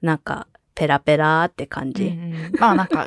[0.00, 2.04] なんか、ペラペラって感じ。
[2.06, 3.06] うんうんまあなんか、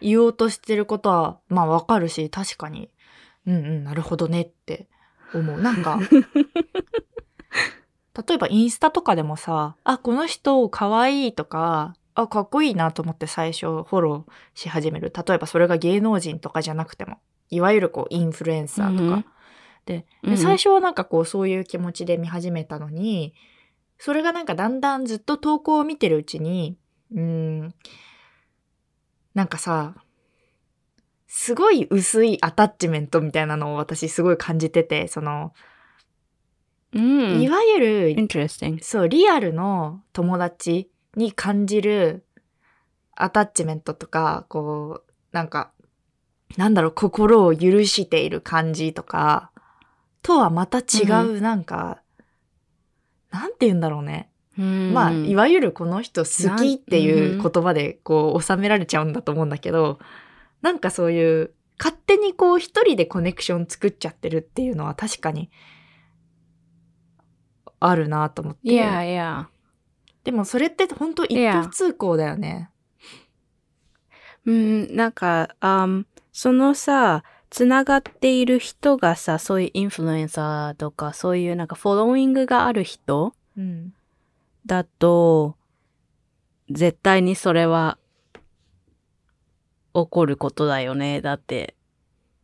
[0.00, 2.90] 言おうとしてることは、まあわかるし、確かに、
[3.46, 4.88] うんうん、なるほどねって
[5.32, 5.60] 思う。
[5.60, 6.00] なんか、
[8.26, 15.12] 例えばインスタとかでもさ、あ、この人かわいいとか、あ、かっこいいなと思って最初フォローし始める。
[15.14, 17.18] 例えばそれが芸能人とかじゃなくても、
[17.50, 19.02] いわゆるこうインフルエンサーとか。
[19.02, 19.24] うんうん
[19.86, 23.34] でで最初はなんかこうそういう気持ちで見始めたのに、
[23.98, 26.76] それがなんかだんだんずっと投稿を見てるうちに、
[27.12, 27.74] うーん、
[29.32, 29.94] なんかさ、
[31.28, 35.52] すごい薄いアタッチメントみたいなのを私すごい感じてて、その、
[36.92, 37.40] うん。
[37.40, 38.14] いわゆる.
[38.82, 42.24] そう、リアルの友達に感じる
[43.14, 45.72] アタッチメントとか、こう、なんか、
[46.56, 49.50] なんだろう、心を許している感じとか、
[50.22, 52.02] とはまた違う、なんか、
[53.30, 54.30] なんて言うんだろうね。
[54.56, 59.98] まあ、いわわゆるこの人好きっていう言葉でこう収められちゃうんだと思うんだけど、
[60.62, 65.50] なんかそういう勝手にこう一人でコネクション作っちゃってるっていうのは確かに
[67.80, 68.60] あるなと思って。
[68.62, 69.46] Yeah, yeah.
[70.26, 72.68] でもそれって本当一方通行だよね。
[74.44, 83.94] うん、なんか、あんそのさ、つながっている人がさ、そういうインフルエンサーとか、そういうなんかフォローイングがある人うん。
[84.66, 85.54] だと、
[86.70, 87.96] 絶対にそれは、
[89.94, 91.20] 起こることだよね。
[91.20, 91.76] だって、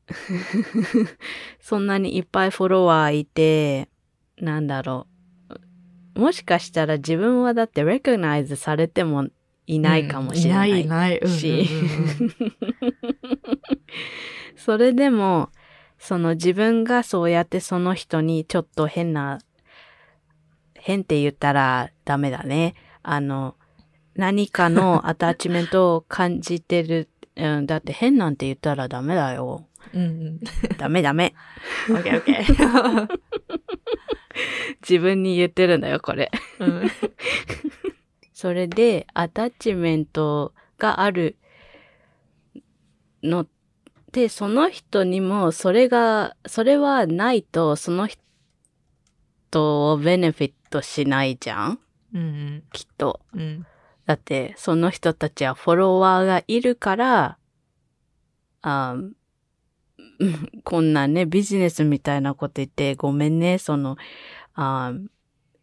[1.60, 3.88] そんなにいっぱいフォロワーいて、
[4.38, 5.11] なんだろう。
[6.14, 9.28] もしかしたら自分はだってレコナイズされても
[9.66, 10.70] いないかもしれない。
[10.70, 11.28] うんいない、いない。
[11.28, 11.68] し
[14.56, 15.50] それでも、
[15.98, 19.38] その自分がそうやってその人にちょっと変な、
[20.74, 22.74] 変って言ったらダメだね。
[23.02, 23.56] あの、
[24.14, 27.08] 何かのアタッチメントを感じてる。
[27.34, 29.66] うん、だって変なんて言ったらダメだよ。
[29.94, 30.40] うんうん。
[30.76, 31.34] ダメダメ。
[31.88, 33.08] オッケーオッケー。
[34.86, 36.30] 自分に言ってるんだよ、これ。
[36.58, 36.90] うん
[38.32, 41.36] それで、アタッチメントがある
[43.22, 43.46] のっ
[44.10, 51.78] て、その人にも、それが、それはないと、その人をベネフィットしないじゃん？
[52.14, 53.20] うんきっと。
[53.32, 53.40] うん。
[53.40, 53.66] うん。
[54.06, 57.38] だって、その人たちはフォロワーがいるから、
[58.62, 59.12] あーうん
[60.64, 63.96] こんなね、ビジネスみたいなこと言って、ごめんね、その、
[64.54, 65.08] あー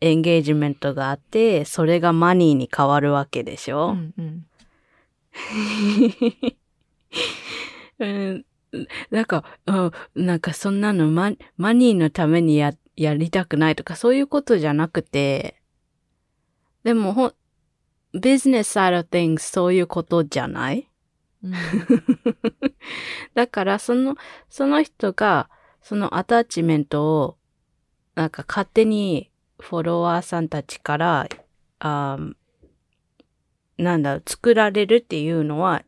[0.02, 4.46] エンゲージメントがあって、それがマニーに変わるわけでしうょ、んうん。
[8.00, 8.46] うん、
[9.12, 15.62] なんか、うん、なんかそんなのママニーのためにや、やりたくないとかそういうことじゃなくて、
[16.84, 17.34] でもほん、
[18.20, 20.89] business side of things そういうことじゃない？
[21.44, 21.54] うん
[23.34, 24.16] だからその、
[24.50, 25.50] その人が
[25.82, 27.38] その attachment を
[28.16, 31.28] なんか勝手にフォロワーさんたちから、
[31.80, 32.34] あー
[33.78, 35.84] なんだ、作られるっていうのは、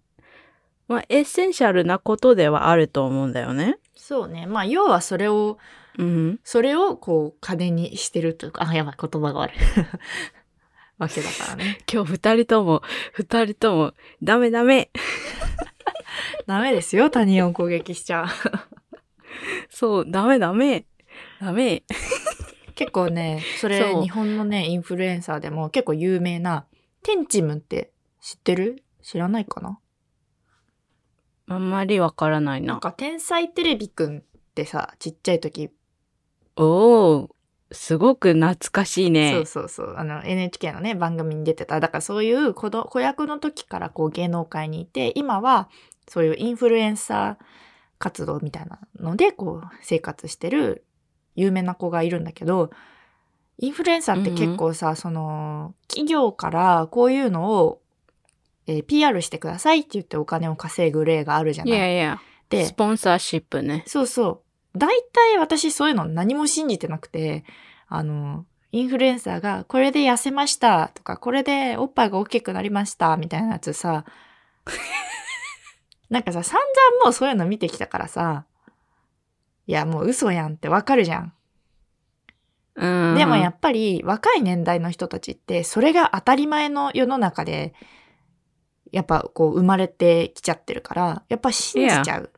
[0.88, 3.78] まあ、 essential なことではあると思うんだよね。
[3.96, 4.46] そうね。
[4.46, 5.58] まあ、要はそれを、
[5.98, 6.40] うん。
[6.44, 9.58] それをこう、金にしてるというか、あ、やばい、言葉が悪い。
[11.02, 11.80] わけだからね。
[11.92, 12.84] 今日二人とも、
[13.14, 14.92] 二人とも、ダメダメ。
[16.46, 18.28] ダメですよ、他人を攻撃しちゃう。
[19.70, 20.86] そう、ダメダメ。
[21.40, 21.84] ダメ。
[22.76, 26.68] 結構ね、それ日本のね、インフルエンサーでも結構有名な、
[27.02, 28.84] テンチムって知ってる？
[29.02, 29.80] 知らないかな？
[31.48, 32.74] あんまりわからないな。
[32.74, 34.22] なんか天才テレビくんっ
[34.54, 35.72] てさ、ちっちゃい時、
[36.56, 37.30] おー、
[37.72, 39.32] すごく懐かしいね。
[39.34, 41.80] そうそうそう、あの NHK のね、番組に出てた。
[41.80, 45.70] だからそういう子ど子役の時からこう芸能界にいて、今は
[46.08, 47.44] そういうインフルエンサー
[47.98, 50.84] 活動みたいなので、こう生活してる
[51.36, 52.72] 有名な子がいるんだけど、
[53.58, 57.82] インフルエンサーって結構さ、その、企業からこういうのを、
[58.68, 61.74] えー PR してくださいって言ってお金を稼ぐ例があるじゃない。
[61.74, 62.22] いやいや。
[62.50, 63.84] でスポンサーシップね。
[63.88, 64.42] そうそう。
[64.76, 67.44] 大体私そういうの何も信じてなくて、
[67.88, 74.06] あの、インフルエンサーがこれで痩せましたとか、これでおっぱいが大きくなりましたみたいなやつさ、
[76.10, 78.46] なんかさ、散々もうそういうの見てきたからさ、
[79.68, 81.34] いやもう嘘やんってわかるじゃん。
[82.76, 83.16] うん。
[83.16, 87.74] でもやっぱり若い年代の人たちってそれが当たり前の世の中で
[88.92, 92.32] やっぱこう生まれてきちゃってるからやっぱ信じちゃう。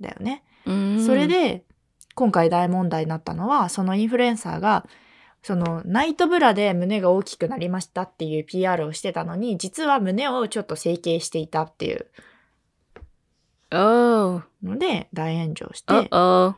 [0.00, 0.43] だよね。
[0.66, 1.64] うん、それで
[2.14, 4.86] 今回大問題になったのはそのインフルエンサーが
[5.42, 12.06] そのナイトブラで胸が大きくなりましたっていう PR をしてたのに実は胸をちょっと整形していたっていう
[14.62, 16.08] ので大炎上して。
[16.10, 16.56] あ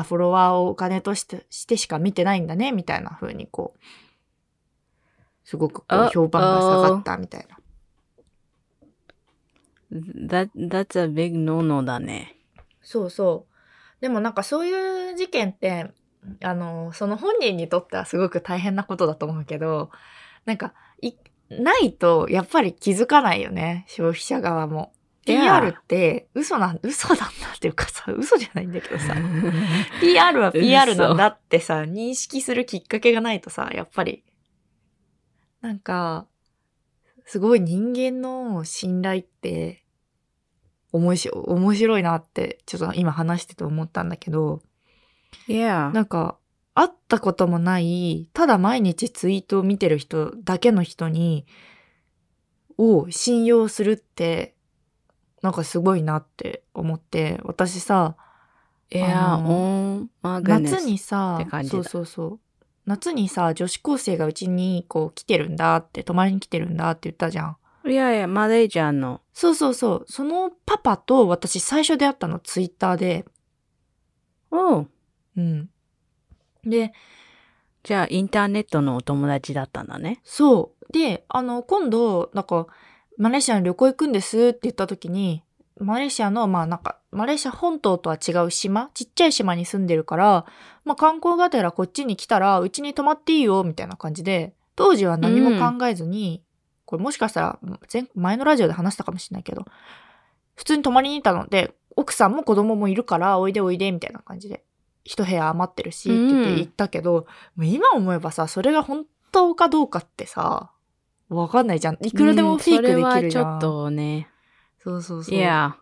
[0.00, 3.80] あ、フォロワーをお金としてしてしか見てないんだね、みたいな風にこう、
[5.44, 7.56] すごくこあう評判が下がったみたいな。
[9.92, 12.35] That, that's a big no-no だね。
[12.86, 14.00] そうそう。
[14.00, 15.90] でもなんかそういう事件って、
[16.40, 19.90] あの、その本人にとってはすごく大変なことだと思うけど、
[20.44, 20.72] なんか、
[21.02, 21.14] い、
[21.50, 24.92] ないとやっぱり気づかないよね、消費者側も。
[25.24, 27.24] PR って嘘なん、嘘なんだ
[27.56, 29.16] っていうかさ、嘘じゃないんだけどさ、
[30.00, 34.22] PR は PR なんだってさ、認識するきっかけがないとさ、やっぱり、
[35.60, 36.28] なんか、
[37.24, 39.82] すごい人間の信頼って、
[40.96, 44.62] 面白面白いなって、ちょっと今話してて思ったんだけど、
[45.48, 45.92] yeah.
[45.92, 46.36] なんか、
[46.74, 51.46] 会ったこともない、ただ毎日ツイートを見てる人だけの人に、
[52.78, 54.54] を信用するって、
[55.42, 58.16] なんかすごいなって思って、私さ、
[58.92, 60.70] oh my goodness.
[60.70, 62.40] 夏にさそうそうそう
[62.86, 67.56] 夏にさ、女子高生がうちにこう来てるんだって、泊まりに来てるんだって言ったじゃん。
[67.86, 69.20] いやいや、マレージャーの。
[69.32, 70.04] そうそうそう。
[70.08, 73.24] そのパパと私最初出会ったのツイッターで。
[74.50, 74.88] おう。
[75.36, 75.70] うん。
[76.64, 76.92] で、
[77.82, 80.20] じゃあ、インターネットのお友達だったんだね。
[80.24, 80.92] そう。
[80.92, 82.66] で、あの、今度、なんか、
[83.16, 85.42] マレーシアに旅行行くんですって言った時に、
[85.78, 90.46] マレーシアの、まあなんか、マレーシア本島とは違う島ちっちゃい島に住んでるから、
[90.84, 96.42] まあ観光がてらこっちに来たら、うちに泊まっていいよ、みたいな感じで、当時は何も考えずに、
[96.86, 97.58] これもしかしたら
[97.92, 99.66] 前、前のラジオで話したかもしれないけど、
[100.54, 104.64] 普通に泊まりに行ったので、奥さんも子供もいるから、おいでおいで、みたいな感じで。
[105.04, 110.72] 一部屋余ってるし、って言って行ったけど、もう今思えばさ、それが本当かどうかってさ、
[111.28, 111.98] わかんないじゃん。
[112.00, 113.14] いくらでもフェイクできるじゃん。
[113.14, 114.28] うんそれはちょっとね。
[114.78, 115.34] そうそうそう。
[115.34, 115.76] いや、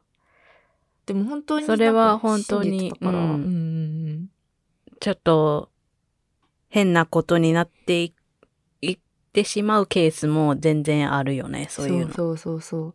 [1.06, 4.28] でも本当にそれは本当にうんうん
[5.00, 5.70] ちょっと、
[6.68, 8.13] 変なことになっていい
[9.34, 12.14] ってしまうケースも全然あるよね、そういうの。
[12.14, 12.94] そうそうそう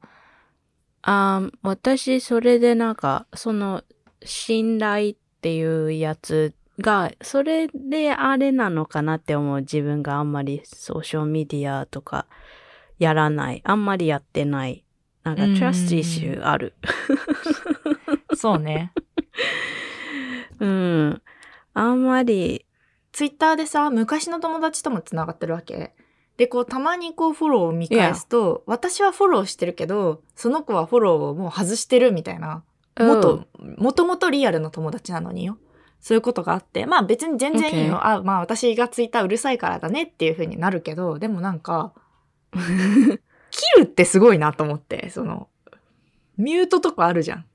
[1.01, 3.83] あー私、それでなんか、その、
[4.23, 12.25] 信頼っていうやつが、それであれなのかなって思う自分があんまりソーシャルメディアとか
[12.99, 13.61] やらない。
[13.65, 14.85] あんまりやってない。
[15.23, 16.73] なんか、トラストイシューある。
[18.37, 18.59] そう。
[18.59, 18.93] ね。
[20.61, 21.21] うん。
[21.73, 22.65] あんまり、
[23.11, 25.93] ツイッターでさ、昔の友達とも繋がってるわけ？
[26.39, 32.63] で、こう、たまにこう、フォローを見返すと、私はフォローしてるけど、その子はフォローをもう外してるみたいな。
[32.97, 35.57] もと、もともとリアルの友達なのによ。
[35.99, 37.95] そういうことがあって、まあ別に全然いいよ。
[37.95, 41.93] Okay あ、まあ私がツイッターうるさいからだねっていう風になるけど、でもなんか、
[43.51, 45.49] 切るってすごいなと思って、その、
[46.37, 47.45] ミュートとかあるじゃん。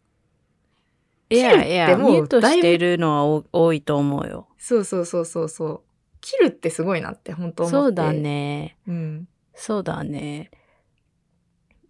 [1.30, 4.47] いやいや、ミュートしてるのはお多いと思うよ。
[4.59, 5.80] そうそうそうそうそう。
[6.25, 7.77] 切るってすごいなって本当思って。
[7.77, 8.12] そうだ。
[8.12, 8.79] ね。
[8.89, 9.29] うん。
[9.55, 10.51] そうだね。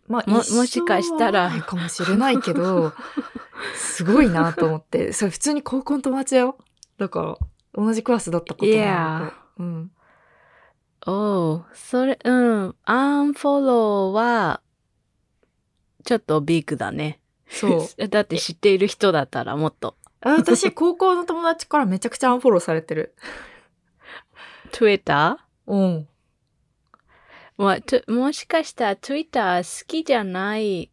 [0.08, 2.92] まあ、ももしかしたらはないかもしれないけど、
[3.76, 5.12] すごいなと思って。
[5.14, 6.58] それ普通に高校の友達だよ。
[6.98, 9.90] だから、同じクラスだったこともあるうん。
[11.06, 12.74] おう、それ、うん。
[12.82, 14.60] アンフォローは、
[16.04, 17.20] ちょっとビッグだね。
[17.48, 18.08] そう。
[18.08, 19.96] だって知っている人だったらもっと。
[20.20, 23.14] あ私、高校の友達からめちゃくちゃアンフォローされてる。
[24.74, 25.38] Twitter?
[25.66, 26.08] うん。
[27.56, 30.90] まあ、ともしかしたら Twitter 好きじゃない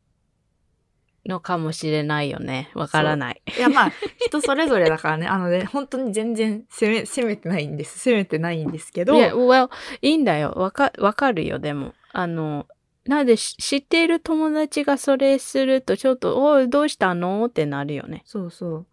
[1.25, 2.69] のかもしれないよね。
[2.75, 3.41] わからない。
[3.57, 5.25] いや、まあ、人それぞれだからね。
[5.25, 7.97] あのね、本当に全然責め、責めてないんです。
[7.97, 9.15] 責めてないんですけど。
[9.15, 9.71] いや、well,
[10.03, 10.53] いいんだよ。
[10.55, 11.95] わか、わかるよ、でも。
[12.11, 12.67] あの、
[13.05, 17.43] なんでし知っている友達がそれするとちょっと、おい、どうしたの？
[17.45, 18.21] ってなるよね。
[18.25, 18.85] そうそう。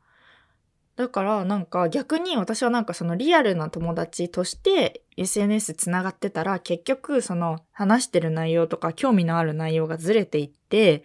[0.99, 11.05] だからなんか逆に私はなんかそのリアルな友達として SNS つながってたら結局その話してる内容とか興味のある内容がずれていって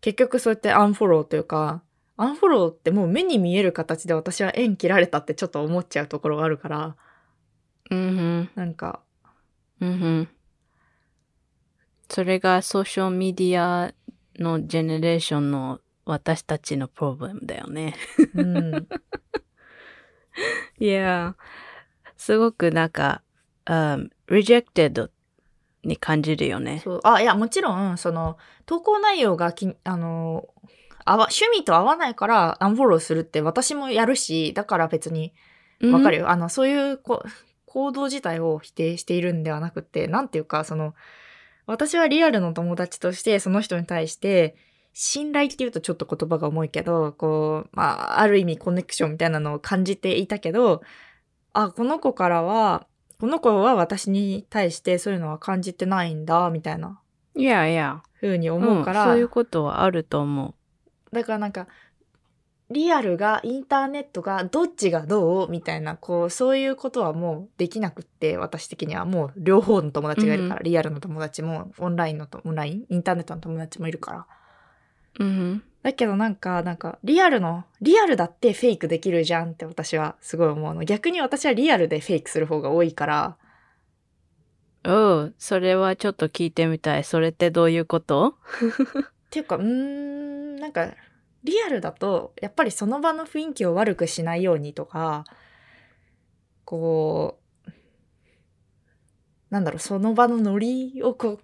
[0.00, 1.84] 結局そうやってアンフォローというか
[2.16, 6.96] アンフォローってもう目に見える形で私は縁切られたってちょっと思っちゃうところがあるから
[7.92, 9.02] うんなんか
[9.78, 9.88] ふん。
[9.88, 10.28] うんふん。
[12.10, 13.92] それがソーシャルメディア
[14.36, 15.78] のジェネレーションの
[16.10, 17.94] 私たちのプロブレムだよね。
[18.34, 18.88] うん
[20.78, 21.34] いや、
[22.16, 23.22] すごくなんか、
[23.66, 25.10] um, rejected
[25.82, 26.80] に感じるよね。
[26.84, 28.36] そうあいやもちろんその
[28.66, 30.48] 投稿内容がきあの
[31.04, 35.32] あわ趣味と合わないからアンフォローするって私もやるしだから別に
[35.80, 36.22] わかるよ。
[36.24, 36.30] よ。
[36.30, 37.22] あの、そういうこ
[37.66, 40.94] 行動自体を否定しているんではなくて、なんていうか、その、
[41.66, 44.56] 私はリアルの友達としてその人に対して、
[45.00, 50.82] 信頼っていうとちょっと言葉が重いけど、こう、まあ、ある意味コネクションみたいなのを感じていたけど、
[51.52, 52.88] あ、この子からは、
[53.20, 57.00] この子は私に対してそういうのは感じてないんだ、みたいな
[57.36, 58.02] いやいや。
[58.20, 60.56] 風に思うから、んそういうことはあると思
[61.12, 61.68] だからなんか、
[62.68, 74.26] リアルが、インターネットが、どっちがどうみたいな、こう、そういうことはもうできなくって、私的にはもう両方の友達がいるから、うリアルの友達も、オンラインのと、オンラインインターネットの友達もいるから。
[75.18, 75.24] う。
[75.24, 80.84] うんだけどなんか、なんか、リアルの、リアルだってフェイクできるじゃんって私はすごい思うの。
[80.84, 83.36] 逆に私はリアルでフェイクする方が多いから、
[84.84, 85.34] ふん。
[85.38, 87.04] それはちょっと聞いてみたい。
[87.04, 88.36] それってどういうこと？
[89.28, 90.94] っていうか、うーん、なんか、
[91.44, 95.24] リアルだと、やっぱりその場の雰囲気を悪くしないようにとか、
[96.64, 97.70] こう、
[99.50, 101.40] なんだろう、その場のノリをこう、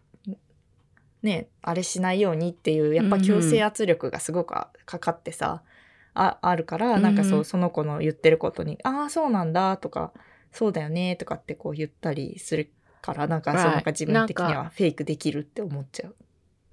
[1.24, 4.54] ね、あれしないようにっていう、やっぱ強制圧力がすごく
[4.84, 5.62] かかってさ、
[6.14, 10.12] ああるから、なんかそう、うんうんその子の言ってることに、ああ、そうなんだとか、
[10.52, 12.70] そうだよねとかってこう言ったりする
[13.02, 16.14] から、なんか Right そうなんか自分的にはフェイクできるって思っちゃう。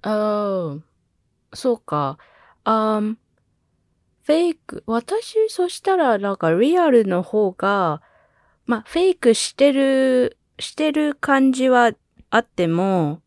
[0.03, 0.77] あ
[1.51, 2.17] あ、そうか。
[2.63, 3.15] あー
[4.23, 8.01] フェイク、私、そしたら、なんか、リアルの方が、
[8.65, 11.91] まあ、フェイクしてる、してる感じは
[12.29, 13.21] あっても、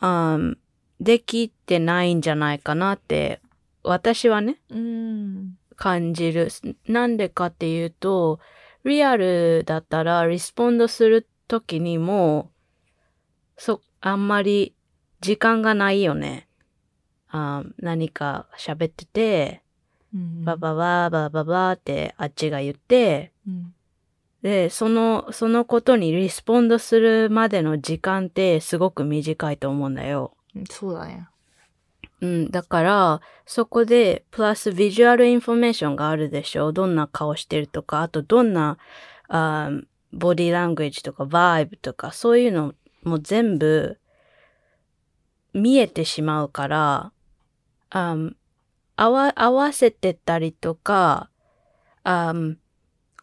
[0.00, 0.56] あー
[1.00, 3.40] できてないんじゃないかなって、
[3.82, 5.56] 私はね、うん。
[5.76, 6.48] 感じる。
[6.88, 8.40] なんでかっていうと、
[8.84, 12.50] リアルだったら、リスポンドするときにも
[13.56, 14.74] う、そ、あんまり
[15.20, 16.48] 時間がないよね。
[17.30, 19.62] あ何か喋ってて、
[20.14, 23.74] うんバババーバババーってあっちが言って、うん
[24.48, 30.32] で、その、そのことにリスポンドするまでの時間ってすごく短いと思うんだよ。
[30.70, 31.28] そうだね。
[32.22, 38.78] うん、だから、そこで、プラス visual information があるでしょどんな顔してるとか、あとどんな、
[39.28, 39.84] あー
[40.14, 42.74] body language とか、 vibe とか、そういうの
[43.04, 43.98] も全部、
[45.52, 47.12] 見えてしまうから、
[47.90, 48.32] あー
[48.96, 51.28] 合わ、合わせてたりとか、
[52.02, 52.56] あー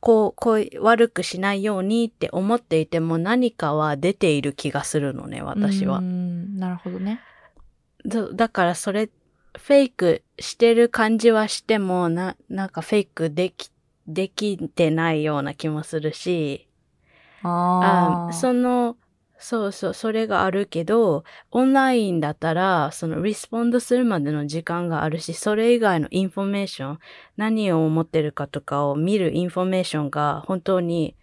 [0.06, 6.01] こう、こう、悪くしないようにって思っていても何かは出ている気がするのね、私はう。
[6.01, 7.20] んなるほどね。
[8.06, 9.10] だだからそれ、
[9.58, 13.72] フェイクしてる感じはしても、な、なんかフェイクでき、
[14.06, 16.68] できてないような気もするし。
[17.41, 18.97] あその、
[19.38, 26.99] そうそう、それがあるけど、オンラインだったら、その respond するまでの時間があるし、それ以外の information、
[27.36, 31.16] 何を思ってるかとかを見るインフォメーションが本当に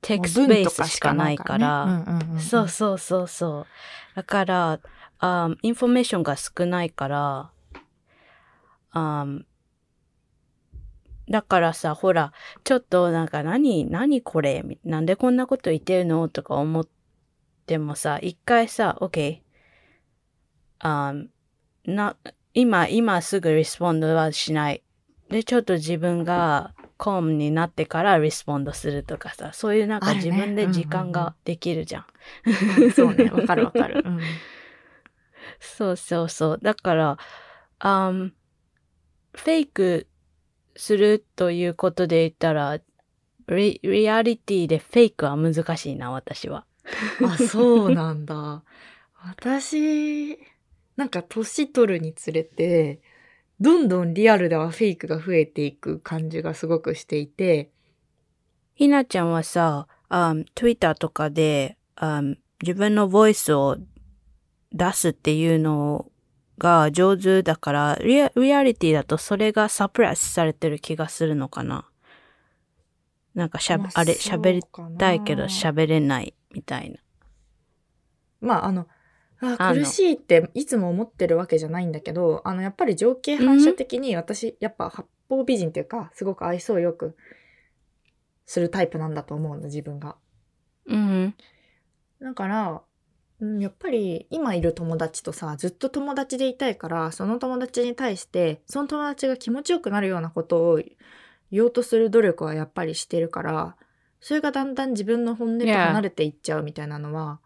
[0.00, 2.06] text base しかないから、
[2.38, 3.66] そうそうそうそう。
[4.14, 4.80] だから、
[5.18, 7.50] あインフォメーションが少ないから、
[8.92, 9.26] あ
[11.28, 12.32] だからさ、ほら、
[12.64, 14.62] ちょっとなんか何、何これ？
[14.64, 16.28] みなんでこんなこと言ってるの？
[16.28, 16.99] とか思って
[17.78, 19.40] もさ、一回さ、OK。
[20.80, 21.14] あ
[21.84, 22.16] な、
[22.54, 24.82] 今、今すぐ respond はしない。
[25.28, 32.04] で、ちょっと自分がコームになってからリスポンドするとかさ、そういうなんか自分で時うんうんうん間ができるじゃん。
[32.80, 33.30] うんそうね。
[33.30, 34.02] わかるわかる。
[34.04, 34.20] うん
[35.58, 36.58] そうそうそう。
[36.62, 37.18] だから、
[37.78, 38.32] あん
[39.32, 40.06] フェイク
[40.76, 42.78] するということで言ったら、
[43.48, 46.64] リリアリティでフェイクは難しいな、私は。
[47.24, 48.62] あ、そうなんだ。
[49.22, 50.38] 私、
[50.96, 53.00] なんか年取るにつれて、
[53.60, 57.70] どんどんリアルではフェイクが増えていく感じがすごくしていて、
[58.74, 62.22] ひなちゃんはさ、あ Twitter とかであ
[62.62, 63.76] 自分のボイスを
[64.72, 66.10] 出すっていうの
[66.58, 71.86] が上手だからリア、リアリティだとそれがサプライズされてる気がするのかな。
[73.34, 74.62] なんかしゃべ、まああれ、喋り
[74.98, 76.98] たいけど喋れないみたいな。
[78.40, 78.86] まああの、
[79.40, 87.16] あ苦しいっていつも思ってるわけじゃないんだけど、あの、やっぱり情景反射的に私、やっぱ八方美人っていうか、すごく愛想よく
[88.46, 90.16] するタイプなんだと思うんだ、自分が。
[90.86, 91.34] うん。
[92.20, 92.82] だから、
[93.40, 100.80] うん、やっぱり今いる友達とさ、ずっと友達でいたいから、その友達に対して、その友達が気持ちよくなるようなことを
[101.50, 103.76] 言おうとする努力はやっぱりしてるから、
[104.20, 105.86] それがだんだん自分の本音と Yeah.
[105.88, 107.40] 離れていっちゃうみたいなのは、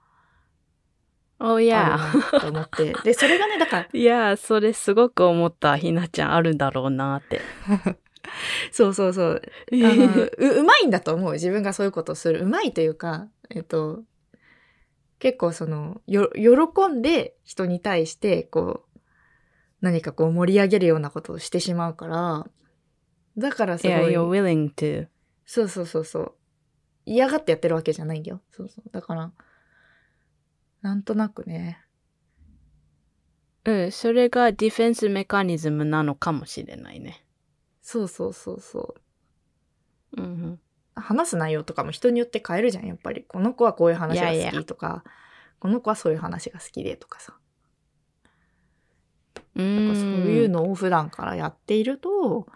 [1.39, 2.13] Oh あ yeah.
[2.13, 2.95] るなと思って。
[3.05, 5.77] で、それがね、だから、いや、それすごく思った。
[5.77, 7.41] ひなちゃんあるんだろうなって。
[8.73, 9.43] そうそうそう。
[9.73, 11.33] あのう、うまいんだと思う。
[11.33, 12.41] 自分がそういうことをする。
[12.41, 14.03] うまいというか、えっと、
[15.19, 18.99] 結構その、よ、喜んで人に対して、こう、
[19.81, 22.47] 何かこう盛り上げるようなことをしてしまうから、
[23.37, 25.09] だからすご yeah, い、to.
[25.45, 26.35] そうそうそうそう。
[27.07, 28.41] 嫌がってやってるわけじゃないんだよ。
[28.51, 28.91] そうそう。
[28.91, 29.33] だから、
[30.83, 31.81] なんとなくね。
[33.65, 37.25] うん、それがディフェンスメカニズムなのかもしれないね。
[37.81, 38.95] そうそうそうそ
[40.17, 40.23] う。
[40.23, 40.61] うん
[40.97, 43.25] 話す内容とかも人によって変えるじゃん、やっぱり。
[43.25, 45.03] この子はこういう話がいやいや好きとか、
[45.59, 47.37] この子はそういう話が好きでとかさ。
[49.57, 49.87] うん。
[49.89, 52.47] なんかそういうのを普段からやっていると、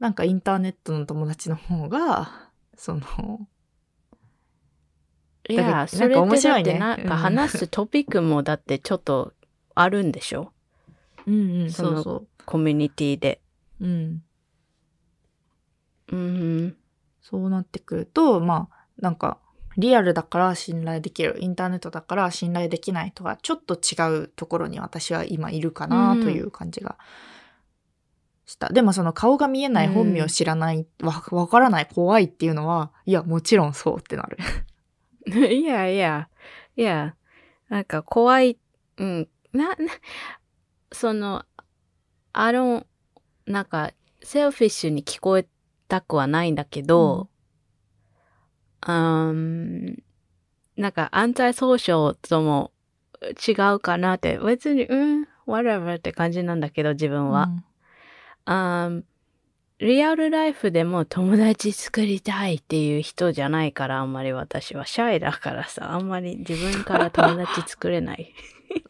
[0.00, 3.46] なんかインターネットの友達の方が、その、
[5.48, 9.32] いや、それってなんか面白いねだってなんかうん話すトピックもだってちょっと
[9.74, 10.52] あるんでしょ？
[11.26, 13.40] うんうん、そのそうそコミュニティで。
[13.80, 13.86] う。
[13.86, 14.22] うん。
[16.10, 16.76] うん。
[17.20, 19.38] そうなってくると、まあ、なんか、
[19.76, 26.98] リアルだから信頼できる、インターネットだから信頼できないとは、ちょっと違うところに私は今いるかなという感じが
[28.44, 28.68] した。
[28.70, 34.36] でもその顔が見えない、うん本名知らない、わ、わからない、怖いっていうのは、いや、もちろんそうってなる。
[35.26, 36.28] いやいや、
[36.76, 37.14] いや、
[37.68, 38.58] なんか怖い、
[38.96, 39.76] うん、な、な、
[40.90, 41.44] その、
[42.32, 42.86] I don't,
[43.46, 43.92] なんか、
[44.22, 45.46] セルフィッシュに聞こえ
[45.88, 47.28] たくはないんだけど、
[48.86, 50.02] うん、
[50.76, 52.72] なんか、アンタイソーシャルとも
[53.20, 57.48] 違うかなって、別に、うん、whatever って感じなんだけど、自分は。
[58.46, 58.54] う
[58.90, 59.04] ん
[59.82, 64.86] リアルライフでも友達作りたいっていう人じゃないから、あんまり私は。
[64.86, 68.32] シャイだからさ、あんまり自分から友達作れない。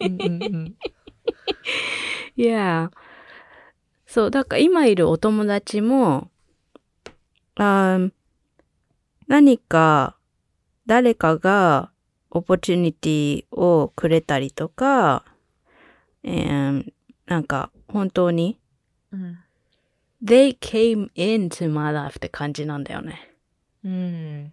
[2.37, 2.91] いや、
[4.07, 6.31] そう、だから今いるお友達も、
[7.55, 8.13] あー
[9.29, 10.19] 何か、
[10.85, 11.91] 誰かが
[12.31, 15.25] オポチュニティをくれたりとか、
[16.23, 16.93] えー
[17.25, 18.61] なんか本当に、
[19.11, 19.39] うん。
[20.23, 23.35] They came into my life って感じなんだよね。
[23.85, 24.53] うん。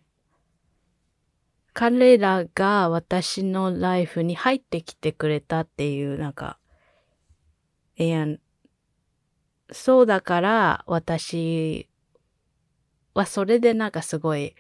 [1.74, 6.58] 彼らが私のライフに入ってきてくれたっていう、なんか、
[7.96, 8.26] いや、
[9.72, 11.88] そうだから私
[13.14, 14.56] はそれでなんかすごい、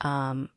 [0.00, 0.48] あー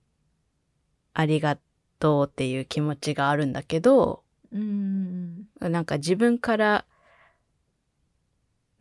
[1.14, 1.60] ありが
[2.00, 5.48] とうっていう気持ちがあるんだけど、うん。
[5.60, 6.86] なんか自分から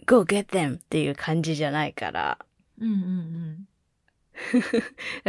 [0.07, 2.39] go get them っていう感じじゃないから、
[2.81, 3.67] うんうん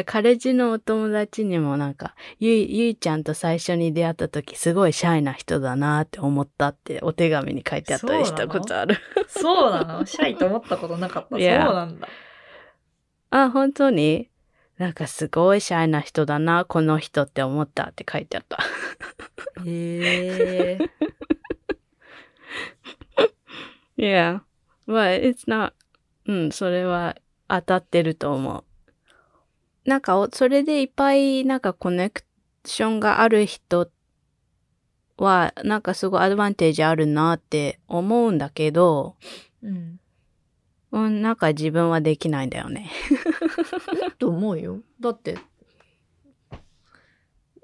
[0.06, 8.96] カレッジのお友達にもなんか、ゆい、ゆいちゃんと最初に出会った時すごいシャイな人だなって思ったってお手紙に書いてあったりしたことある。
[9.28, 10.06] そうなの？
[10.08, 11.36] シャイと思ったことなかった？
[11.36, 12.08] そうなんだ。
[13.30, 14.30] あ、本当に？
[14.78, 18.58] なんかすごいシャイな人だな、この人って思ったって書いてあった。
[19.66, 20.80] へえ。
[23.98, 24.40] Yeah.
[24.88, 25.74] But it's not,
[26.26, 27.16] うん、それは
[27.48, 28.64] 当たってると思う。
[29.90, 32.24] なんかお、それでいっぱいなんかコネク
[32.66, 33.90] ションがある人
[35.18, 39.16] は、なんかすごいアドバンテージあるなって思うんだけど、
[39.62, 40.00] うん。
[40.92, 42.92] うん、なんか自分はできないんだよね。
[44.20, 44.80] と思うよ。
[45.00, 45.38] だって、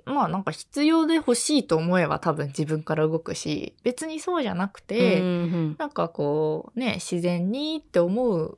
[0.09, 8.57] まあなんか必要で欲しいと思えば多分自分から動くし、別にそうじゃなくて、うんなんかこうね、自然にって思う、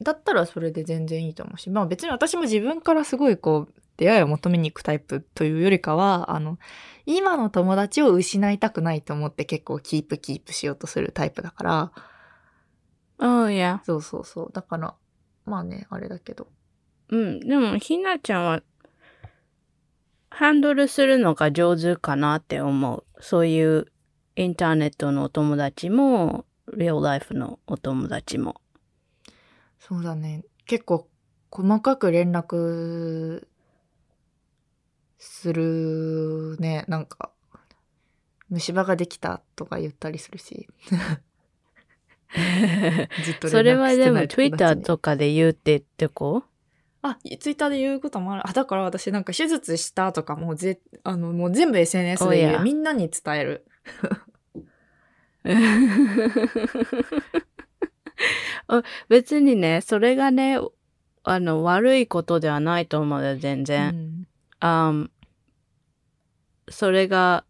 [0.00, 6.58] だったらそれで全然いいと思うし、まあ別に私も自分からすごいこう、出会いを求めに行くタイプというよりかは、あの、
[7.06, 11.92] 今の友達を失いたくないと思って結構キープキープしようとするタイプだから、
[13.18, 13.44] うん。
[13.44, 13.80] Oh, yeah.
[13.84, 14.50] そうそうそう。
[14.52, 14.94] だから、
[15.44, 16.48] まあね、あれだけど。
[17.10, 17.40] うん。
[17.40, 18.62] でも、ひなちゃんは、
[20.34, 23.04] ハンドルするのが上手かなって思う。
[23.20, 23.86] そういう
[24.34, 28.60] インターネットのお友達も、リアルライフのお友達も。
[29.78, 30.42] そうだね。
[30.64, 31.06] 結構
[31.50, 33.46] 細かく連絡
[35.18, 36.86] するね。
[36.88, 37.30] なんか、
[38.48, 40.66] 虫歯ができたとか言ったりするし。
[43.22, 46.44] ずっと連絡してないそれはでも Twitter とかで言うってってこ？
[47.02, 48.42] あ、ツイッターで言うこともある。
[48.48, 52.56] あ、だから私なんか手術したとかもうぜ、あの、もう全部 SNS で言 Oh, う。
[52.58, 52.62] yeah.
[52.62, 53.66] みんなに伝える。
[58.68, 60.58] あ別にね、それがね、
[61.24, 63.88] あの、悪いことではないと思うよ、全う然。
[63.88, 64.26] ん
[64.60, 65.10] あん
[66.68, 67.44] それが、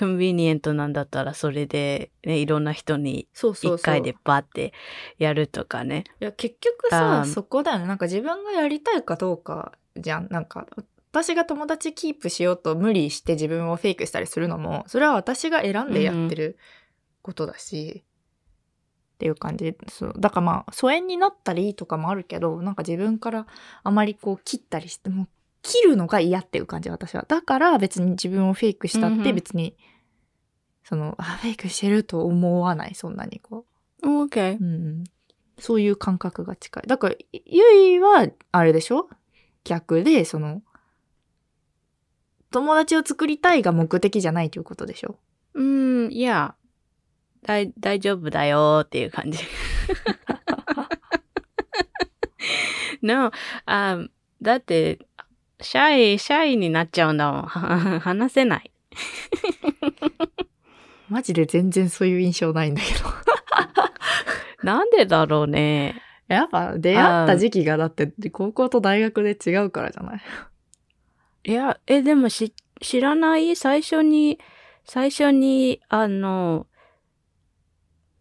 [0.00, 3.76] コンビニエントなんだったら、それで、ね、いろんな人にそうそうそう。
[3.76, 4.72] 一回でバッて
[5.18, 6.04] やるとかね。
[6.22, 7.86] いや、結局さ、そこだよね。
[7.86, 10.28] なんか自分がやりたいかどうかじゃん。
[10.30, 10.66] なんか、
[11.12, 16.56] 私が友達キープしようと無理して自分をフェイクしたりするのも、それは私が選んでやってる
[17.20, 18.02] ことだし、
[19.16, 19.76] っていう感じ。
[19.90, 20.14] そう。
[20.18, 23.46] だからまあ、疎遠になったりとかもあるけど、なんか自分から
[23.82, 25.28] あまりこう切ったりして、もう
[25.62, 27.24] 切るのが嫌っていう感じ、私は。
[27.28, 29.76] だから別に自分をフェイクしたっうんうんて別に、
[30.84, 33.66] その、あ、フェイクしてると思わない、そんなにこ
[34.02, 34.24] う。
[34.24, 34.64] OK う。
[34.64, 35.04] ん、
[35.58, 36.84] そういう感覚が近い。
[36.86, 39.08] だから、ゆいは、あれでしょ？
[39.64, 40.62] 逆で、その、
[42.50, 45.18] 友達を作りたいが目的じゃないということでしょ？
[45.54, 46.54] うん、いや、
[47.42, 49.38] 大、大丈夫だよっていう感じ。
[53.02, 53.30] no,
[53.66, 53.98] あ
[54.42, 54.98] だって、
[55.60, 57.42] シャイ、シャイになっちゃうんだもん。
[57.42, 58.70] は 話せない。
[61.08, 63.00] マジで全然そういう印象ないんだけど。
[64.62, 66.00] なんでだろうね。
[66.28, 70.20] やっぱ出会った時期がだって高校と大学で違うからじゃない？
[71.44, 73.56] いや、え、でもし、知らない？
[73.56, 74.38] 最初に、
[74.84, 76.66] 最初に、あの、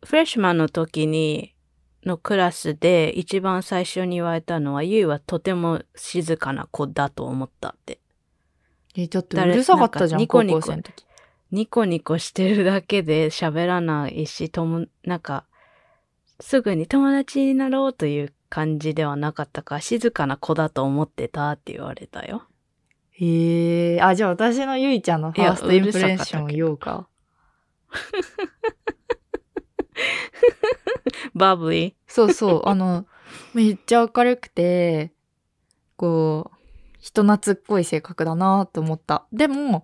[0.06, 1.54] フレッシュマンの時に、
[2.06, 8.00] のクラスで一番最初に言われたのは、ゆいはとても静かな子だと思ったって。
[8.96, 11.06] え、ちょっとう誰るさかったじゃん、ニコニコ高校生の時。
[11.52, 15.46] ニコニコしてるだけで喋らないし、とも、なんか、
[16.40, 22.44] すぐに友達になろうという感じではなかったから、静かな子だと思ってたって言われたよ。
[23.12, 24.02] へえ。
[24.02, 27.08] あ、じゃあ私のゆいちゃんのファーストインプレッションを言おうか。
[31.36, 32.62] バブリそうそう。
[32.66, 33.06] あの、
[33.54, 35.12] めっちゃ明るくて、
[35.96, 36.58] こう、
[37.00, 39.26] 人懐っこい性格だなと思った。
[39.32, 39.84] でも、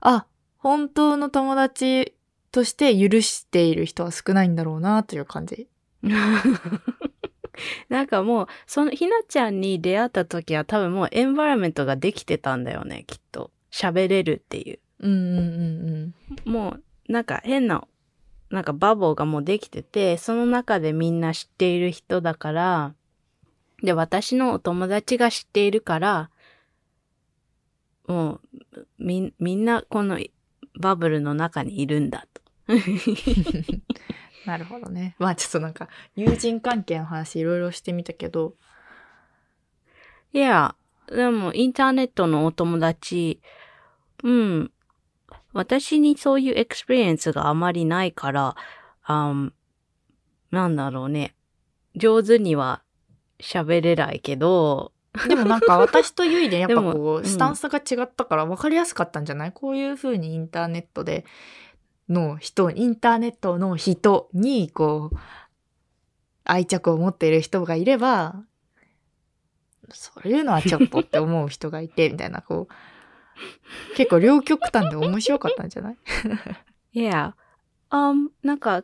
[0.00, 0.26] あ、
[0.58, 2.14] 本当の友達
[2.52, 5.68] として許している人は少ないんだろうなという感じ。
[7.88, 13.50] なんかもう、その、ひなちゃんに出会った時は多分もうエンバラメントができてたんだよね、きっと。
[13.70, 14.78] 喋れるっていう。
[15.00, 16.14] うんうん
[16.46, 16.76] うんも
[17.08, 17.86] う、なんか変な、
[18.50, 22.94] なんかバボーがもうできてて、その中でみんな知っている人だから、
[23.82, 26.30] で、私のお友達が知っているから、
[28.06, 30.18] もう、み、みんなこの
[30.78, 32.42] バブルの中にいるんだと。
[32.68, 32.82] うん。
[34.46, 35.16] なるほどね。
[35.18, 38.54] まあちょっとなんか、友人関係の話いろいろしてみたけど、
[40.32, 40.74] いや、
[41.08, 43.40] でもインターネットのお友達、
[44.22, 44.70] うん、
[45.54, 48.56] 私にそういう experience があまりないから、
[49.04, 49.52] あん
[50.50, 51.34] なんだろうね。
[51.96, 52.82] 上手には
[53.40, 54.92] 喋れないけど、
[55.28, 59.52] でもなんか私とゆいでやっぱこう、 うんスタンスが違ったから分かりやすかったんじゃない？
[59.52, 61.24] こういう風にインターネットで
[62.08, 65.16] の人、インターネットの人にこう、
[66.44, 68.42] 愛着を持っている人がいれば、
[69.90, 72.74] そういうのはちょっとって思う人がいて、みたいな、こう、
[73.96, 75.96] 結構両極端で面白かったんじゃない？
[76.92, 77.34] いや、
[77.90, 78.82] あん、なんか、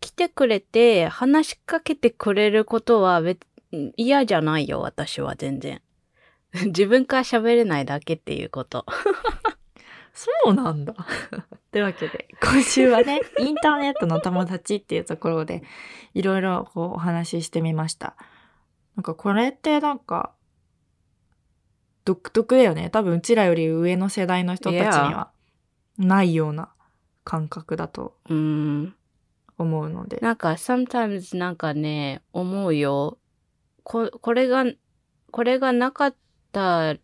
[0.00, 3.40] 来てくれて、話しかけてくれることは別、
[3.96, 5.82] 嫌じゃないよ、私は全然。
[6.66, 8.86] 自分から喋れないだけっていうこと。
[10.12, 10.94] そうなんだ。
[11.70, 15.62] というわけで、今週はね、インターネットの友達っていうところで、
[16.14, 18.16] いろいろこうお話ししてみました。
[18.96, 20.32] なんかこれってなんか、
[22.10, 22.90] 独特だよね。
[22.90, 25.30] 多分うちらより上の世代の人たちには、
[25.96, 26.70] ないような
[27.22, 28.94] 感覚だとうん。
[29.58, 30.18] 思うので。
[30.20, 33.18] なんか、sometimes なんかね、思うよ。
[33.84, 34.64] こ、これが、
[35.30, 36.14] これがなかっ
[36.50, 36.96] た、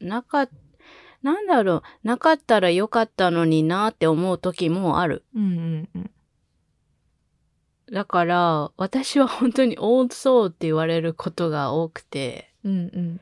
[0.00, 0.48] なか、
[1.22, 5.24] なんだろう、なかったらよかったのになって思う時もある。
[5.36, 6.10] うんうんうん。
[7.92, 13.20] だから、私は本当にオールソーって言われることが多くて、うんうん。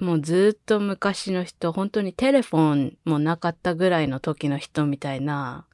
[0.00, 5.66] もうずっと昔の人、本当にテレフォンもなかったぐらいの時の人みたいな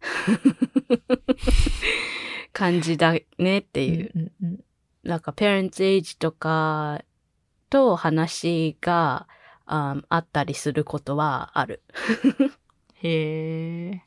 [2.52, 4.10] 感じだねっていう。
[4.14, 4.64] うんうんうん
[5.02, 7.02] なんか、ペアレンツエイジとか
[7.70, 9.26] と話が、
[9.64, 11.82] ああったりすることはある。
[12.94, 14.02] へえ。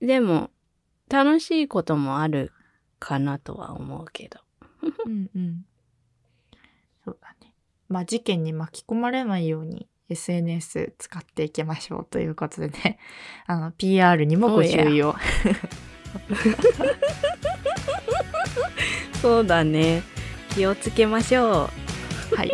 [0.00, 0.50] でも、
[1.08, 2.52] 楽しいこともある
[2.98, 4.40] かなとは思うけど。
[5.06, 5.66] うんうん。
[7.94, 12.98] まあ事件に巻き込まれないように SNS 使っていきましょうということでね。
[13.46, 15.14] あの、PR にもご注意を。
[19.22, 20.02] そうだね。
[20.50, 21.70] 気をつけましょ
[22.32, 22.34] う。
[22.34, 22.50] はい。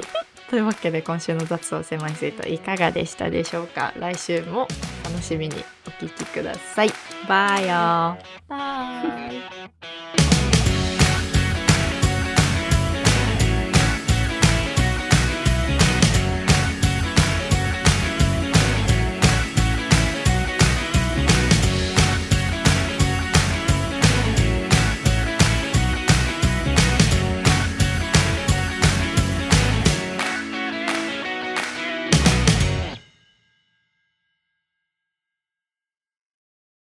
[0.50, 3.94] というわけで今週の雑を狭い生徒いかがでしたでしょうか？
[3.96, 4.68] 来週も
[5.04, 6.90] 楽しみにお聞きください。
[7.26, 7.66] バイ。
[7.66, 8.18] バ
[10.46, 10.49] イ。